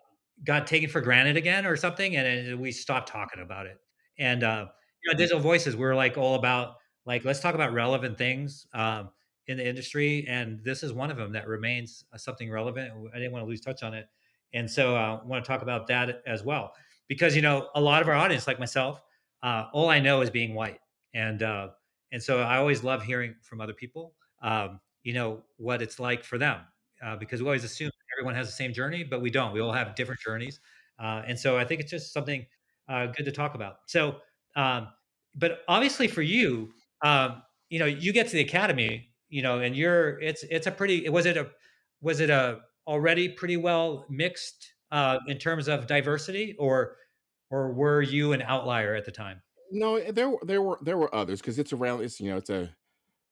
got 0.43 0.65
taken 0.65 0.89
for 0.89 1.01
granted 1.01 1.37
again 1.37 1.65
or 1.65 1.75
something, 1.75 2.15
and 2.15 2.27
it, 2.27 2.59
we 2.59 2.71
stopped 2.71 3.07
talking 3.07 3.41
about 3.41 3.67
it. 3.67 3.77
And 4.17 4.43
uh, 4.43 4.65
you 5.03 5.11
know, 5.11 5.17
digital 5.17 5.39
voices, 5.39 5.75
we're 5.75 5.95
like 5.95 6.17
all 6.17 6.35
about 6.35 6.77
like 7.05 7.25
let's 7.25 7.39
talk 7.39 7.55
about 7.55 7.73
relevant 7.73 8.17
things 8.17 8.65
um, 8.73 9.09
in 9.47 9.57
the 9.57 9.67
industry, 9.67 10.25
and 10.27 10.63
this 10.63 10.83
is 10.83 10.93
one 10.93 11.11
of 11.11 11.17
them 11.17 11.31
that 11.33 11.47
remains 11.47 12.05
uh, 12.13 12.17
something 12.17 12.49
relevant. 12.51 12.91
I 13.13 13.17
didn't 13.17 13.31
want 13.31 13.43
to 13.43 13.49
lose 13.49 13.61
touch 13.61 13.83
on 13.83 13.93
it, 13.93 14.07
and 14.53 14.69
so 14.69 14.95
I 14.95 15.23
want 15.23 15.43
to 15.43 15.47
talk 15.47 15.61
about 15.61 15.87
that 15.87 16.21
as 16.25 16.43
well 16.43 16.73
because 17.07 17.35
you 17.35 17.41
know 17.41 17.69
a 17.75 17.81
lot 17.81 18.01
of 18.01 18.07
our 18.07 18.15
audience, 18.15 18.47
like 18.47 18.59
myself, 18.59 19.01
all 19.43 19.89
I 19.89 19.99
know 19.99 20.21
is 20.21 20.29
being 20.29 20.53
white, 20.53 20.79
and 21.13 21.41
and 22.11 22.21
so 22.21 22.39
I 22.41 22.57
always 22.57 22.83
love 22.83 23.03
hearing 23.03 23.35
from 23.41 23.61
other 23.61 23.73
people, 23.73 24.13
um, 24.41 24.79
you 25.03 25.13
know, 25.13 25.43
what 25.57 25.81
it's 25.81 25.99
like 25.99 26.23
for 26.23 26.37
them, 26.37 26.61
uh, 27.03 27.15
because 27.15 27.41
we 27.41 27.47
always 27.47 27.63
assume 27.63 27.89
everyone 28.17 28.35
has 28.35 28.47
the 28.47 28.53
same 28.53 28.73
journey, 28.73 29.03
but 29.03 29.21
we 29.21 29.29
don't. 29.29 29.53
We 29.53 29.61
all 29.61 29.71
have 29.71 29.95
different 29.95 30.19
journeys, 30.21 30.59
uh, 30.99 31.23
and 31.25 31.39
so 31.39 31.57
I 31.57 31.65
think 31.65 31.81
it's 31.81 31.91
just 31.91 32.13
something 32.13 32.45
uh, 32.89 33.07
good 33.07 33.23
to 33.25 33.31
talk 33.31 33.55
about. 33.55 33.77
So, 33.87 34.17
um, 34.55 34.89
but 35.35 35.61
obviously 35.67 36.07
for 36.07 36.21
you, 36.21 36.73
um, 37.03 37.41
you 37.69 37.79
know, 37.79 37.85
you 37.85 38.11
get 38.11 38.27
to 38.27 38.33
the 38.33 38.41
academy, 38.41 39.10
you 39.31 39.41
know, 39.41 39.59
and 39.59 39.75
you're 39.75 40.19
it's 40.19 40.43
it's 40.43 40.67
a 40.67 40.71
pretty 40.71 41.09
was 41.09 41.25
it 41.25 41.37
a 41.37 41.49
was 42.01 42.19
it 42.19 42.29
a 42.29 42.59
already 42.85 43.29
pretty 43.29 43.57
well 43.57 44.05
mixed 44.09 44.73
uh, 44.91 45.19
in 45.27 45.37
terms 45.37 45.67
of 45.67 45.87
diversity, 45.87 46.55
or 46.59 46.97
or 47.49 47.73
were 47.73 48.01
you 48.01 48.33
an 48.33 48.41
outlier 48.43 48.93
at 48.93 49.05
the 49.05 49.11
time? 49.11 49.41
No, 49.71 49.95
eh, 49.95 50.11
there 50.11 50.33
there 50.43 50.61
were 50.61 50.77
there 50.81 50.97
were 50.97 51.13
others 51.15 51.39
because 51.39 51.57
it's 51.57 51.73
around. 51.73 52.01
It's 52.01 52.19
you 52.19 52.29
know 52.29 52.37
it's 52.37 52.49
a 52.49 52.69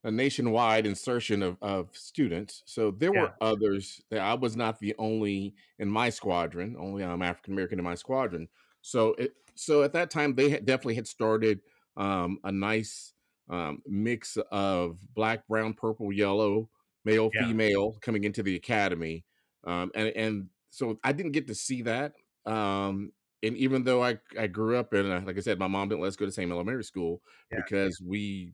a 0.06 0.12
nationwide 0.12 0.86
insertion 0.86 1.44
of, 1.44 1.58
of 1.62 1.89
students. 1.91 2.63
So 2.65 2.91
there 2.91 3.13
yeah. 3.13 3.22
were 3.22 3.34
others. 3.41 4.01
That 4.10 4.22
I 4.22 4.36
was 4.36 4.56
not 4.56 4.79
the 4.79 4.96
only 4.98 5.53
in 5.77 5.89
my 5.89 6.10
squadron. 6.10 6.77
Only 6.79 7.03
I'm 7.03 7.22
African 7.22 7.53
American 7.53 7.79
in 7.79 7.86
my 7.86 7.96
squadron. 7.96 8.48
So 8.82 9.15
it 9.18 9.34
so 9.56 9.84
at 9.84 9.94
that 9.94 10.10
time 10.10 10.36
they 10.36 10.50
had 10.50 10.65
definitely 10.65 10.96
had 10.96 11.08
started 11.08 11.60
um, 11.98 12.39
a 12.46 12.51
nice 12.51 13.13
um, 13.50 13.82
mix 13.88 14.38
of 14.51 14.98
black, 15.15 15.48
brown, 15.48 15.74
purple, 15.74 16.12
yellow, 16.12 16.70
male, 17.06 17.29
yeah. 17.34 17.48
female 17.48 17.98
coming 18.01 18.24
into 18.24 18.44
the 18.44 18.56
academy, 18.56 19.25
um, 19.65 19.91
and 19.96 20.10
and 20.10 20.48
so 20.70 21.00
I 21.03 21.12
didn't 21.12 21.32
get 21.32 21.48
to 21.48 21.56
see 21.56 21.82
that. 21.84 22.13
Um, 22.46 23.12
and 23.41 23.56
even 23.58 23.84
though 23.84 24.03
I, 24.03 24.20
I 24.38 24.48
grew 24.48 24.77
up 24.77 24.94
in, 24.94 25.06
a, 25.06 25.20
like 25.20 25.38
I 25.38 25.41
said, 25.41 25.60
my 25.60 25.68
mom 25.68 25.89
didn't 25.89 26.01
let 26.01 26.10
us 26.10 26.15
go 26.15 26.25
to 26.25 26.29
the 26.29 26.34
same 26.34 26.51
elementary 26.51 26.84
school 26.84 27.22
yeah. 27.51 27.60
because 27.63 28.01
we, 28.06 28.53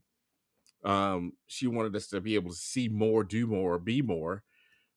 um, 0.84 1.34
she 1.48 1.68
wanted 1.68 1.96
us 1.96 2.08
to 2.08 2.22
be 2.22 2.36
able 2.36 2.52
to 2.52 2.58
see 2.58 2.88
more, 2.88 3.24
do 3.24 3.48
more, 3.48 3.80
be 3.80 4.02
more. 4.02 4.44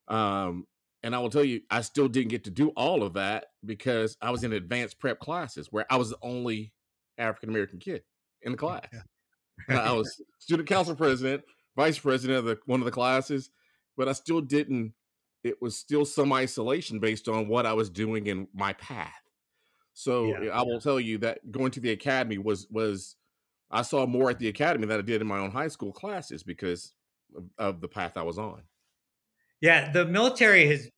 Um, 0.09 0.67
and 1.03 1.15
I 1.15 1.19
will 1.21 1.31
tell 1.31 1.45
you, 1.45 1.63
I 1.71 1.81
still 1.81 2.09
didn't 2.09 2.29
get 2.29 2.45
to 2.45 2.51
do 2.51 2.69
all 2.71 3.03
of 3.03 3.15
that 3.15 3.47
because 3.65 4.17
I 4.21 4.31
was 4.31 4.45
in 4.45 4.53
advanced 4.53 4.99
prep 4.99 5.21
classes 5.21 5.69
where 5.71 5.87
I 5.91 5.97
was 5.97 6.11
the 6.11 6.19
only 6.23 6.73
African 7.17 7.49
American 7.49 7.79
kid 7.79 8.03
in 8.43 8.53
the 8.53 8.59
class. 8.59 8.87
Yeah. 8.93 9.01
I 9.69 9.93
was 9.93 10.21
student 10.39 10.69
council 10.69 10.95
president, 10.95 11.43
vice 11.77 11.99
president 11.99 12.39
of 12.39 12.45
the, 12.45 12.59
one 12.67 12.81
of 12.81 12.85
the 12.85 12.91
classes, 12.91 13.51
but 13.97 14.09
I 14.09 14.13
still 14.13 14.41
didn't. 14.41 14.93
It 15.45 15.63
was 15.63 15.77
still 15.77 16.05
some 16.05 16.33
isolation 16.33 16.99
based 16.99 17.29
on 17.29 17.49
what 17.49 17.65
I 17.65 17.73
was 17.73 17.91
doing 17.91 18.27
in 18.27 18.49
my 18.55 18.73
path. 18.75 19.13
So 19.95 20.27
yeah, 20.27 20.51
I 20.51 20.63
will 20.63 20.75
yeah. 20.75 20.81
tell 20.81 21.01
you 21.01 21.19
that 21.19 21.51
going 21.51 21.71
to 21.73 21.81
the 21.81 21.91
academy 21.91 22.39
was 22.39 22.67
was 22.71 23.17
I 23.71 23.83
saw 23.83 24.07
more 24.07 24.31
at 24.31 24.39
the 24.39 24.49
academy 24.49 24.87
than 24.87 24.99
I 24.99 25.03
did 25.03 25.21
in 25.21 25.27
my 25.27 25.39
own 25.39 25.51
high 25.51 25.69
school 25.69 25.93
classes 25.93 26.43
because 26.43 26.93
of, 27.37 27.45
of 27.59 27.81
the 27.81 27.89
path 27.89 28.17
I 28.17 28.23
was 28.23 28.39
on. 28.39 28.63
Yeah, 29.61 29.91
the 29.91 30.07
military 30.07 30.69
has 30.69 30.89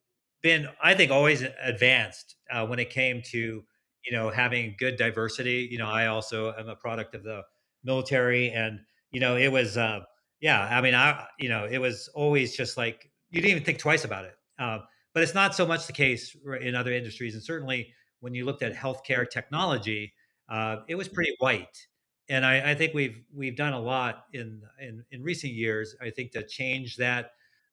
been, 0.43 0.69
I 0.83 0.95
think, 0.95 1.11
always 1.11 1.43
advanced 1.62 2.37
uh, 2.50 2.67
when 2.67 2.79
it 2.79 2.90
came 2.90 3.23
to 3.31 3.64
you 4.05 4.12
know 4.12 4.31
having 4.31 4.76
good 4.79 4.97
diversity. 4.97 5.69
You 5.71 5.79
know, 5.79 5.88
I 5.88 6.07
also 6.07 6.52
am 6.52 6.69
a 6.69 6.76
product 6.76 7.14
of 7.14 7.23
the 7.23 7.43
military, 7.84 8.50
and 8.50 8.80
you 9.10 9.20
know, 9.20 9.37
it 9.37 9.49
was, 9.49 9.76
uh, 9.76 10.00
yeah. 10.40 10.60
I 10.60 10.80
mean, 10.80 10.94
I 10.94 11.26
you 11.38 11.49
know, 11.49 11.66
it 11.70 11.78
was 11.78 12.08
always 12.14 12.56
just 12.56 12.76
like 12.76 13.10
you 13.30 13.40
didn't 13.40 13.52
even 13.52 13.64
think 13.64 13.78
twice 13.78 14.04
about 14.04 14.25
it. 14.25 14.34
Uh, 14.58 14.78
but 15.12 15.22
it's 15.22 15.34
not 15.34 15.54
so 15.54 15.66
much 15.66 15.87
the 15.87 15.92
case 15.92 16.37
in 16.60 16.75
other 16.75 16.92
industries, 16.92 17.34
and 17.34 17.42
certainly 17.42 17.92
when 18.20 18.34
you 18.34 18.44
looked 18.44 18.62
at 18.62 18.75
healthcare 18.75 19.28
technology, 19.28 20.12
uh, 20.49 20.76
it 20.88 20.94
was 20.94 21.08
pretty 21.08 21.34
white. 21.38 21.87
And 22.28 22.46
I, 22.46 22.70
I, 22.70 22.75
think 22.75 22.94
we've 22.94 23.20
we've 23.34 23.56
done 23.56 23.72
a 23.72 23.80
lot 23.80 24.25
in, 24.32 24.62
in 24.80 25.04
in 25.10 25.22
recent 25.22 25.52
years. 25.52 25.96
I 26.00 26.10
think 26.10 26.30
to 26.32 26.46
change 26.46 26.96
that 26.96 27.32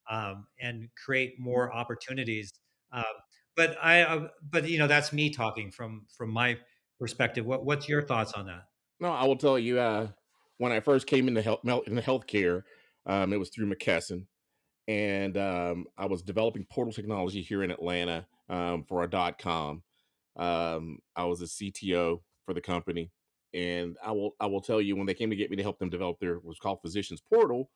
um, 0.10 0.48
and 0.60 0.90
create 1.06 1.40
more 1.40 1.72
opportunities. 1.72 2.54
Um, 2.92 3.04
but 3.56 3.78
I, 3.82 4.02
uh, 4.02 4.28
but 4.50 4.68
you 4.68 4.80
know, 4.80 4.88
that's 4.88 5.14
me 5.14 5.30
talking 5.30 5.72
from 5.72 6.06
from 6.16 6.32
my 6.32 6.58
perspective. 7.00 7.46
What 7.46 7.66
what's 7.66 7.88
your 7.88 8.02
thoughts 8.02 8.34
on 8.34 8.48
that? 8.48 8.64
No, 9.00 9.12
I 9.12 9.26
will 9.26 9.38
tell 9.38 9.60
you. 9.60 9.80
Uh, 9.80 10.08
when 10.58 10.72
I 10.72 10.80
first 10.80 11.08
came 11.08 11.28
into 11.28 11.42
health 11.42 11.60
into 11.64 12.02
healthcare, 12.02 12.64
um, 13.06 13.32
it 13.32 13.38
was 13.38 13.50
through 13.50 13.72
McKesson, 13.74 14.26
and 14.88 15.38
um, 15.38 15.86
I 15.98 16.08
was 16.08 16.24
developing 16.24 16.66
portal 16.70 16.94
technology 16.94 17.42
here 17.42 17.64
in 17.64 17.72
Atlanta 17.72 18.26
um, 18.50 18.84
for 18.84 19.04
a 19.04 19.10
dot 19.10 19.38
com. 19.38 19.84
Um, 20.36 21.00
I 21.16 21.26
was 21.26 21.42
a 21.42 21.46
CTO 21.46 22.22
for 22.46 22.54
the 22.54 22.62
company, 22.62 23.12
and 23.54 23.98
I 24.04 24.12
will 24.12 24.36
I 24.40 24.48
will 24.48 24.62
tell 24.62 24.82
you 24.82 24.96
when 24.96 25.06
they 25.06 25.14
came 25.14 25.30
to 25.30 25.36
get 25.36 25.52
me 25.52 25.58
to 25.58 25.64
help 25.64 25.80
them 25.80 25.90
develop 25.90 26.20
their 26.20 26.40
was 26.40 26.60
called 26.60 26.82
Physicians 26.82 27.22
Portal. 27.22 27.70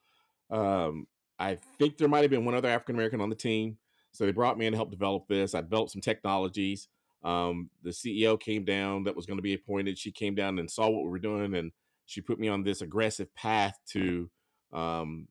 Um, 0.49 1.07
I 1.37 1.57
think 1.77 1.97
there 1.97 2.07
might 2.07 2.21
have 2.21 2.31
been 2.31 2.45
one 2.45 2.55
other 2.55 2.69
African 2.69 2.95
American 2.95 3.21
on 3.21 3.29
the 3.29 3.35
team, 3.35 3.77
so 4.11 4.25
they 4.25 4.31
brought 4.31 4.57
me 4.57 4.65
in 4.65 4.73
to 4.73 4.77
help 4.77 4.91
develop 4.91 5.27
this. 5.27 5.53
I 5.53 5.61
developed 5.61 5.91
some 5.91 6.01
technologies. 6.01 6.87
Um, 7.23 7.69
the 7.83 7.91
CEO 7.91 8.39
came 8.39 8.65
down 8.65 9.03
that 9.03 9.15
was 9.15 9.25
going 9.25 9.37
to 9.37 9.43
be 9.43 9.53
appointed. 9.53 9.97
She 9.97 10.11
came 10.11 10.35
down 10.35 10.59
and 10.59 10.69
saw 10.69 10.89
what 10.89 11.03
we 11.03 11.09
were 11.09 11.19
doing, 11.19 11.53
and 11.55 11.71
she 12.05 12.21
put 12.21 12.39
me 12.39 12.47
on 12.47 12.63
this 12.63 12.81
aggressive 12.81 13.33
path 13.35 13.77
to 13.89 14.29
um, 14.73 15.27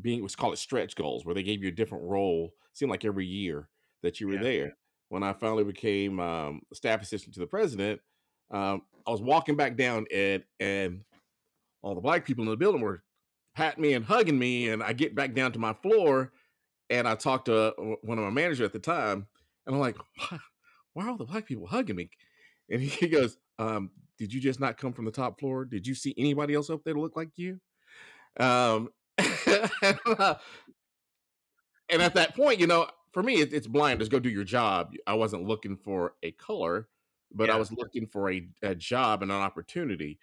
being 0.00 0.22
what's 0.22 0.36
called 0.36 0.54
it 0.54 0.58
stretch 0.58 0.94
goals, 0.94 1.24
where 1.24 1.34
they 1.34 1.42
gave 1.42 1.62
you 1.62 1.68
a 1.68 1.72
different 1.72 2.04
role. 2.04 2.54
Seemed 2.72 2.90
like 2.90 3.04
every 3.04 3.26
year 3.26 3.68
that 4.02 4.20
you 4.20 4.28
were 4.28 4.34
yeah. 4.34 4.42
there. 4.42 4.76
When 5.08 5.22
I 5.22 5.32
finally 5.32 5.64
became 5.64 6.18
um, 6.18 6.62
staff 6.72 7.02
assistant 7.02 7.34
to 7.34 7.40
the 7.40 7.46
president, 7.46 8.00
um, 8.50 8.82
I 9.06 9.10
was 9.10 9.20
walking 9.22 9.56
back 9.56 9.76
down 9.76 10.06
and 10.12 10.42
and 10.58 11.02
all 11.82 11.94
the 11.94 12.00
black 12.00 12.24
people 12.24 12.42
in 12.44 12.50
the 12.50 12.56
building 12.56 12.80
were 12.80 13.02
patting 13.54 13.82
me 13.82 13.92
and 13.92 14.04
hugging 14.04 14.38
me, 14.38 14.68
and 14.68 14.82
I 14.82 14.92
get 14.92 15.14
back 15.14 15.34
down 15.34 15.52
to 15.52 15.58
my 15.58 15.74
floor, 15.74 16.32
and 16.90 17.06
I 17.06 17.14
talked 17.14 17.46
to 17.46 17.74
uh, 17.74 17.94
one 18.02 18.18
of 18.18 18.24
my 18.24 18.30
managers 18.30 18.62
at 18.62 18.72
the 18.72 18.78
time, 18.78 19.26
and 19.66 19.74
I'm 19.74 19.80
like, 19.80 19.96
why, 20.94 21.04
are 21.04 21.10
all 21.10 21.16
the 21.16 21.24
black 21.24 21.46
people 21.46 21.66
hugging 21.66 21.96
me? 21.96 22.10
And 22.70 22.80
he 22.80 23.08
goes, 23.08 23.36
um, 23.58 23.90
"Did 24.18 24.32
you 24.32 24.40
just 24.40 24.60
not 24.60 24.78
come 24.78 24.92
from 24.92 25.04
the 25.04 25.10
top 25.10 25.38
floor? 25.38 25.64
Did 25.64 25.86
you 25.86 25.94
see 25.94 26.14
anybody 26.16 26.54
else 26.54 26.70
up 26.70 26.82
there 26.84 26.94
to 26.94 27.00
look 27.00 27.16
like 27.16 27.30
you?" 27.36 27.60
Um, 28.40 28.88
and 29.18 29.28
at 31.90 32.14
that 32.14 32.34
point, 32.34 32.58
you 32.58 32.66
know, 32.66 32.88
for 33.12 33.22
me, 33.22 33.40
it, 33.40 33.52
it's 33.52 33.66
blind. 33.66 34.00
Just 34.00 34.10
go 34.10 34.18
do 34.18 34.28
your 34.28 34.44
job. 34.44 34.92
I 35.06 35.14
wasn't 35.14 35.46
looking 35.46 35.76
for 35.76 36.14
a 36.22 36.32
color, 36.32 36.88
but 37.32 37.48
yeah. 37.48 37.54
I 37.54 37.58
was 37.58 37.70
looking 37.72 38.06
for 38.06 38.30
a, 38.30 38.48
a 38.62 38.74
job 38.74 39.22
and 39.22 39.30
an 39.30 39.40
opportunity. 39.40 40.18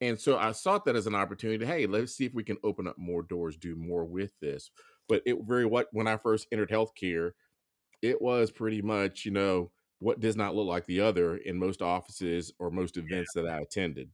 And 0.00 0.18
so 0.20 0.36
I 0.36 0.52
sought 0.52 0.84
that 0.84 0.96
as 0.96 1.06
an 1.06 1.14
opportunity. 1.14 1.64
Hey, 1.64 1.86
let's 1.86 2.14
see 2.14 2.26
if 2.26 2.34
we 2.34 2.44
can 2.44 2.58
open 2.62 2.86
up 2.86 2.98
more 2.98 3.22
doors, 3.22 3.56
do 3.56 3.74
more 3.76 4.04
with 4.04 4.32
this. 4.40 4.70
But 5.08 5.22
it 5.24 5.38
very 5.42 5.66
what 5.66 5.88
when 5.92 6.06
I 6.06 6.18
first 6.18 6.46
entered 6.52 6.70
healthcare, 6.70 7.32
it 8.02 8.20
was 8.20 8.50
pretty 8.50 8.82
much 8.82 9.24
you 9.24 9.30
know 9.30 9.70
what 9.98 10.20
does 10.20 10.36
not 10.36 10.54
look 10.54 10.66
like 10.66 10.86
the 10.86 11.00
other 11.00 11.36
in 11.36 11.58
most 11.58 11.82
offices 11.82 12.52
or 12.58 12.70
most 12.70 12.96
events 12.96 13.32
yeah. 13.34 13.42
that 13.42 13.50
I 13.50 13.60
attended. 13.60 14.10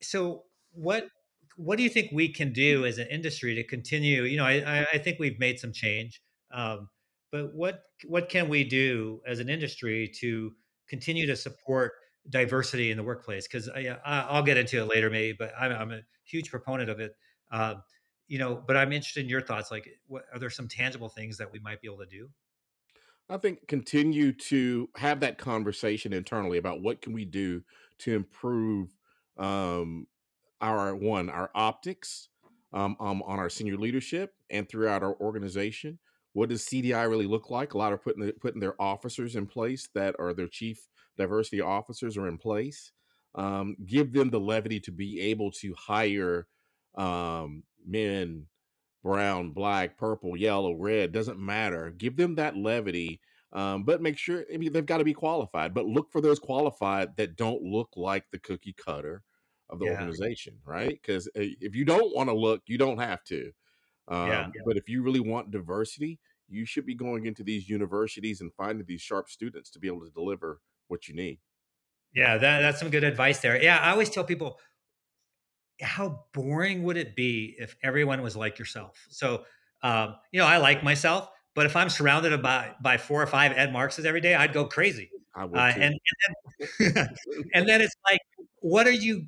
So 0.00 0.44
what 0.72 1.08
what 1.56 1.76
do 1.76 1.82
you 1.82 1.90
think 1.90 2.10
we 2.12 2.32
can 2.32 2.52
do 2.52 2.86
as 2.86 2.98
an 2.98 3.08
industry 3.08 3.56
to 3.56 3.64
continue? 3.64 4.22
You 4.22 4.36
know, 4.36 4.44
I, 4.44 4.86
I 4.92 4.98
think 4.98 5.18
we've 5.18 5.40
made 5.40 5.58
some 5.58 5.72
change, 5.72 6.22
um, 6.52 6.88
but 7.32 7.52
what 7.54 7.82
what 8.06 8.28
can 8.28 8.48
we 8.48 8.64
do 8.64 9.20
as 9.26 9.40
an 9.40 9.48
industry 9.48 10.10
to 10.20 10.52
continue 10.88 11.26
to 11.26 11.36
support 11.36 11.92
diversity 12.30 12.90
in 12.90 12.96
the 12.96 13.02
workplace? 13.02 13.48
Because 13.48 13.68
I, 13.68 13.96
I'll 14.04 14.42
get 14.42 14.56
into 14.56 14.80
it 14.80 14.84
later, 14.84 15.10
maybe, 15.10 15.36
but 15.38 15.52
I'm, 15.58 15.72
I'm 15.72 15.92
a 15.92 16.00
huge 16.24 16.50
proponent 16.50 16.90
of 16.90 17.00
it. 17.00 17.12
Um, 17.50 17.82
you 18.28 18.38
know, 18.38 18.62
but 18.64 18.76
I'm 18.76 18.92
interested 18.92 19.24
in 19.24 19.28
your 19.28 19.40
thoughts. 19.40 19.70
Like, 19.70 19.88
what 20.06 20.24
are 20.32 20.38
there 20.38 20.50
some 20.50 20.68
tangible 20.68 21.08
things 21.08 21.38
that 21.38 21.50
we 21.50 21.58
might 21.58 21.80
be 21.80 21.88
able 21.88 21.98
to 21.98 22.06
do? 22.06 22.28
I 23.30 23.36
think 23.36 23.66
continue 23.68 24.32
to 24.32 24.88
have 24.96 25.20
that 25.20 25.38
conversation 25.38 26.12
internally 26.12 26.58
about 26.58 26.80
what 26.80 27.02
can 27.02 27.12
we 27.12 27.24
do 27.24 27.62
to 27.98 28.14
improve 28.14 28.94
um, 29.36 30.06
our 30.60 30.94
one 30.94 31.28
our 31.28 31.50
optics 31.54 32.28
um, 32.72 32.96
um, 33.00 33.22
on 33.22 33.38
our 33.38 33.50
senior 33.50 33.76
leadership 33.76 34.34
and 34.50 34.68
throughout 34.68 35.02
our 35.02 35.14
organization. 35.20 35.98
What 36.32 36.48
does 36.48 36.64
CDI 36.64 37.08
really 37.08 37.26
look 37.26 37.50
like? 37.50 37.74
A 37.74 37.78
lot 37.78 37.92
of 37.92 38.02
putting 38.02 38.30
putting 38.40 38.60
their 38.60 38.80
officers 38.80 39.36
in 39.36 39.46
place 39.46 39.88
that 39.94 40.16
are 40.18 40.32
their 40.32 40.48
chief 40.48 40.86
diversity 41.16 41.60
officers 41.60 42.16
are 42.16 42.28
in 42.28 42.38
place. 42.38 42.92
Um, 43.34 43.76
give 43.86 44.12
them 44.12 44.30
the 44.30 44.40
levity 44.40 44.80
to 44.80 44.90
be 44.90 45.20
able 45.20 45.50
to 45.52 45.74
hire 45.74 46.46
um, 46.96 47.62
men, 47.86 48.46
brown, 49.02 49.50
black, 49.50 49.96
purple, 49.96 50.36
yellow, 50.36 50.74
red, 50.74 51.12
doesn't 51.12 51.38
matter. 51.38 51.90
Give 51.96 52.16
them 52.16 52.34
that 52.36 52.56
levity, 52.56 53.20
um, 53.52 53.84
but 53.84 54.02
make 54.02 54.18
sure 54.18 54.44
I 54.52 54.56
mean, 54.56 54.72
they've 54.72 54.84
got 54.84 54.98
to 54.98 55.04
be 55.04 55.14
qualified. 55.14 55.74
But 55.74 55.86
look 55.86 56.10
for 56.10 56.20
those 56.20 56.38
qualified 56.38 57.16
that 57.16 57.36
don't 57.36 57.62
look 57.62 57.90
like 57.96 58.24
the 58.30 58.38
cookie 58.38 58.74
cutter 58.74 59.22
of 59.70 59.78
the 59.78 59.86
yeah. 59.86 59.92
organization, 59.92 60.58
right? 60.64 60.88
Because 60.88 61.28
eh, 61.34 61.50
if 61.60 61.74
you 61.74 61.84
don't 61.84 62.14
want 62.14 62.28
to 62.28 62.34
look, 62.34 62.62
you 62.66 62.78
don't 62.78 62.98
have 62.98 63.22
to. 63.24 63.52
Um, 64.08 64.28
yeah. 64.28 64.46
But 64.66 64.76
if 64.76 64.88
you 64.88 65.02
really 65.02 65.20
want 65.20 65.50
diversity, 65.50 66.18
you 66.48 66.64
should 66.64 66.86
be 66.86 66.94
going 66.94 67.26
into 67.26 67.42
these 67.42 67.68
universities 67.68 68.40
and 68.40 68.52
finding 68.54 68.86
these 68.86 69.02
sharp 69.02 69.28
students 69.28 69.70
to 69.70 69.78
be 69.78 69.86
able 69.86 70.00
to 70.00 70.10
deliver 70.10 70.60
what 70.88 71.08
you 71.08 71.14
need. 71.14 71.38
Yeah, 72.14 72.38
that, 72.38 72.60
that's 72.60 72.80
some 72.80 72.90
good 72.90 73.04
advice 73.04 73.40
there. 73.40 73.62
Yeah, 73.62 73.78
I 73.78 73.90
always 73.90 74.08
tell 74.08 74.24
people, 74.24 74.58
how 75.80 76.24
boring 76.32 76.82
would 76.84 76.96
it 76.96 77.14
be 77.16 77.56
if 77.58 77.76
everyone 77.82 78.22
was 78.22 78.36
like 78.36 78.58
yourself? 78.58 79.06
So, 79.10 79.44
um, 79.82 80.16
you 80.32 80.40
know, 80.40 80.46
I 80.46 80.58
like 80.58 80.82
myself, 80.82 81.30
but 81.54 81.66
if 81.66 81.76
I'm 81.76 81.90
surrounded 81.90 82.40
by 82.42 82.74
by 82.80 82.96
four 82.96 83.22
or 83.22 83.26
five 83.26 83.52
Ed 83.52 83.72
Marxes 83.72 84.04
every 84.04 84.20
day, 84.20 84.34
I'd 84.34 84.52
go 84.52 84.64
crazy. 84.64 85.10
I 85.34 85.44
would 85.44 85.58
uh, 85.58 85.72
and 85.76 85.94
and 86.80 86.94
then, 86.94 87.08
and 87.54 87.68
then 87.68 87.80
it's 87.80 87.94
like, 88.08 88.20
what 88.60 88.86
are 88.86 88.92
you? 88.92 89.26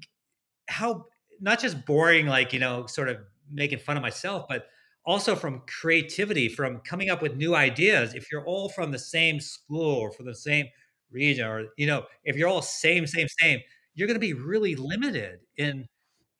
How 0.68 1.06
not 1.40 1.60
just 1.60 1.84
boring, 1.86 2.26
like 2.26 2.52
you 2.52 2.58
know, 2.58 2.86
sort 2.86 3.08
of 3.08 3.18
making 3.50 3.78
fun 3.78 3.96
of 3.96 4.02
myself, 4.02 4.46
but 4.48 4.66
also 5.04 5.34
from 5.34 5.62
creativity, 5.66 6.48
from 6.48 6.80
coming 6.80 7.10
up 7.10 7.22
with 7.22 7.36
new 7.36 7.54
ideas. 7.54 8.14
If 8.14 8.30
you're 8.30 8.44
all 8.44 8.68
from 8.68 8.92
the 8.92 8.98
same 8.98 9.40
school 9.40 9.94
or 9.94 10.12
from 10.12 10.26
the 10.26 10.34
same 10.34 10.66
region, 11.10 11.46
or 11.46 11.66
you 11.76 11.86
know, 11.86 12.04
if 12.24 12.36
you're 12.36 12.48
all 12.48 12.62
same, 12.62 13.06
same, 13.06 13.28
same, 13.40 13.60
you're 13.94 14.06
going 14.06 14.14
to 14.14 14.20
be 14.20 14.34
really 14.34 14.74
limited 14.74 15.40
in 15.56 15.86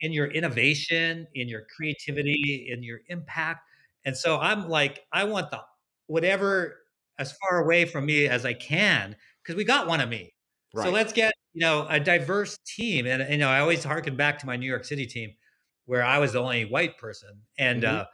in 0.01 0.13
your 0.13 0.27
innovation, 0.27 1.27
in 1.35 1.49
your 1.49 1.63
creativity, 1.75 2.69
in 2.73 2.83
your 2.83 3.01
impact. 3.09 3.61
And 4.05 4.17
so 4.17 4.39
I'm 4.39 4.69
like, 4.69 5.01
I 5.13 5.25
want 5.25 5.51
the 5.51 5.61
whatever 6.07 6.77
as 7.19 7.33
far 7.33 7.63
away 7.63 7.85
from 7.85 8.07
me 8.07 8.27
as 8.27 8.45
I 8.45 8.55
can 8.55 9.15
because 9.43 9.57
we 9.57 9.65
got 9.65 9.87
one 9.87 10.01
of 10.01 10.09
me. 10.09 10.33
Right. 10.75 10.85
So 10.85 10.91
let's 10.91 11.13
get 11.13 11.33
you 11.53 11.61
know 11.61 11.87
a 11.89 11.99
diverse 11.99 12.59
team, 12.67 13.07
and 13.07 13.29
you 13.31 13.39
know 13.39 13.49
I 13.49 13.61
always 13.61 13.85
harken 13.85 14.17
back 14.17 14.39
to 14.41 14.47
my 14.47 14.57
New 14.57 14.67
York 14.67 14.85
City 14.85 15.07
team 15.07 15.33
where 15.87 16.05
I 16.05 16.19
was 16.19 16.33
the 16.33 16.41
only 16.41 16.65
white 16.65 16.97
person, 16.99 17.31
and 17.59 17.83
mm-hmm. 17.83 17.97
uh, 18.03 18.05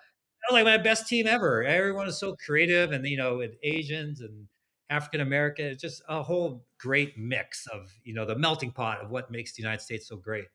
like 0.50 0.64
my 0.64 0.78
best 0.78 1.06
team 1.06 1.26
ever. 1.26 1.62
Everyone 1.62 2.08
is 2.08 2.18
so 2.18 2.34
creative, 2.44 2.92
and 2.92 3.06
you 3.06 3.18
know, 3.18 3.36
with 3.36 3.52
Asians 3.62 4.22
and 4.22 4.46
African 4.88 5.20
American, 5.20 5.66
it's 5.66 5.82
just 5.82 6.02
a 6.08 6.22
whole 6.22 6.64
great 6.78 7.18
mix 7.18 7.66
of 7.66 7.92
you 8.04 8.14
know 8.14 8.24
the 8.24 8.36
melting 8.36 8.70
pot 8.70 9.02
of 9.02 9.10
what 9.10 9.30
makes 9.30 9.52
the 9.52 9.62
United 9.62 9.82
States 9.82 10.08
so 10.08 10.16
great. 10.16 10.46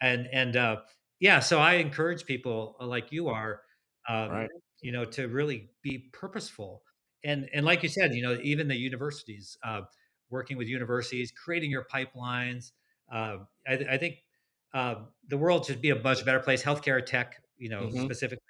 And 0.00 0.28
and 0.32 0.56
uh, 0.56 0.76
yeah, 1.18 1.40
so 1.40 1.58
I 1.58 1.74
encourage 1.74 2.24
people 2.24 2.76
uh, 2.80 2.86
like 2.86 3.12
you 3.12 3.28
are, 3.28 3.60
um, 4.08 4.30
right. 4.30 4.50
you 4.82 4.92
know, 4.92 5.04
to 5.04 5.28
really 5.28 5.70
be 5.82 6.10
purposeful. 6.12 6.82
And 7.24 7.48
and 7.52 7.66
like 7.66 7.82
you 7.82 7.88
said, 7.88 8.14
you 8.14 8.22
know, 8.22 8.38
even 8.42 8.68
the 8.68 8.76
universities, 8.76 9.58
uh, 9.64 9.82
working 10.30 10.56
with 10.56 10.68
universities, 10.68 11.32
creating 11.32 11.70
your 11.70 11.86
pipelines. 11.92 12.72
Uh, 13.12 13.38
I, 13.66 13.72
I, 13.90 13.98
think 13.98 14.18
uh, 14.72 14.94
the 15.28 15.36
world 15.36 15.66
should 15.66 15.82
be 15.82 15.90
a 15.90 16.00
much 16.00 16.24
better 16.24 16.38
place. 16.38 16.62
Healthcare 16.62 17.04
tech, 17.04 17.42
you 17.58 17.68
know, 17.68 17.82
mm-hmm. 17.82 18.04
specifically, 18.04 18.44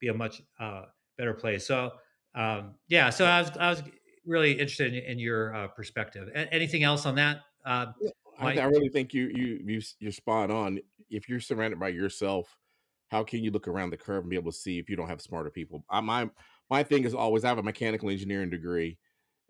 be 0.00 0.08
a 0.08 0.14
much 0.14 0.42
uh, 0.60 0.82
better 1.16 1.32
place. 1.32 1.66
So 1.66 1.92
um, 2.34 2.74
yeah, 2.88 3.10
so 3.10 3.24
I 3.24 3.40
was 3.40 3.50
I 3.58 3.70
was 3.70 3.82
really 4.26 4.52
interested 4.52 4.94
in, 4.94 5.04
in 5.04 5.18
your 5.18 5.54
uh, 5.54 5.68
perspective. 5.68 6.28
A- 6.34 6.52
anything 6.52 6.82
else 6.82 7.06
on 7.06 7.16
that? 7.16 7.40
Uh, 7.64 7.86
I, 8.38 8.58
I, 8.58 8.64
really 8.64 8.88
think 8.88 9.14
you 9.14 9.30
you 9.34 9.60
you 9.64 9.82
you're 9.98 10.12
spot 10.12 10.50
on. 10.50 10.80
If 11.12 11.28
you're 11.28 11.40
surrounded 11.40 11.78
by 11.78 11.88
yourself, 11.88 12.56
how 13.08 13.22
can 13.22 13.44
you 13.44 13.50
look 13.50 13.68
around 13.68 13.90
the 13.90 13.96
curve 13.96 14.24
and 14.24 14.30
be 14.30 14.36
able 14.36 14.50
to 14.50 14.58
see 14.58 14.78
if 14.78 14.88
you 14.88 14.96
don't 14.96 15.08
have 15.08 15.20
smarter 15.20 15.50
people? 15.50 15.84
I, 15.90 16.00
my 16.00 16.30
my 16.70 16.82
thing 16.82 17.04
is 17.04 17.14
always 17.14 17.44
I 17.44 17.48
have 17.48 17.58
a 17.58 17.62
mechanical 17.62 18.10
engineering 18.10 18.50
degree. 18.50 18.98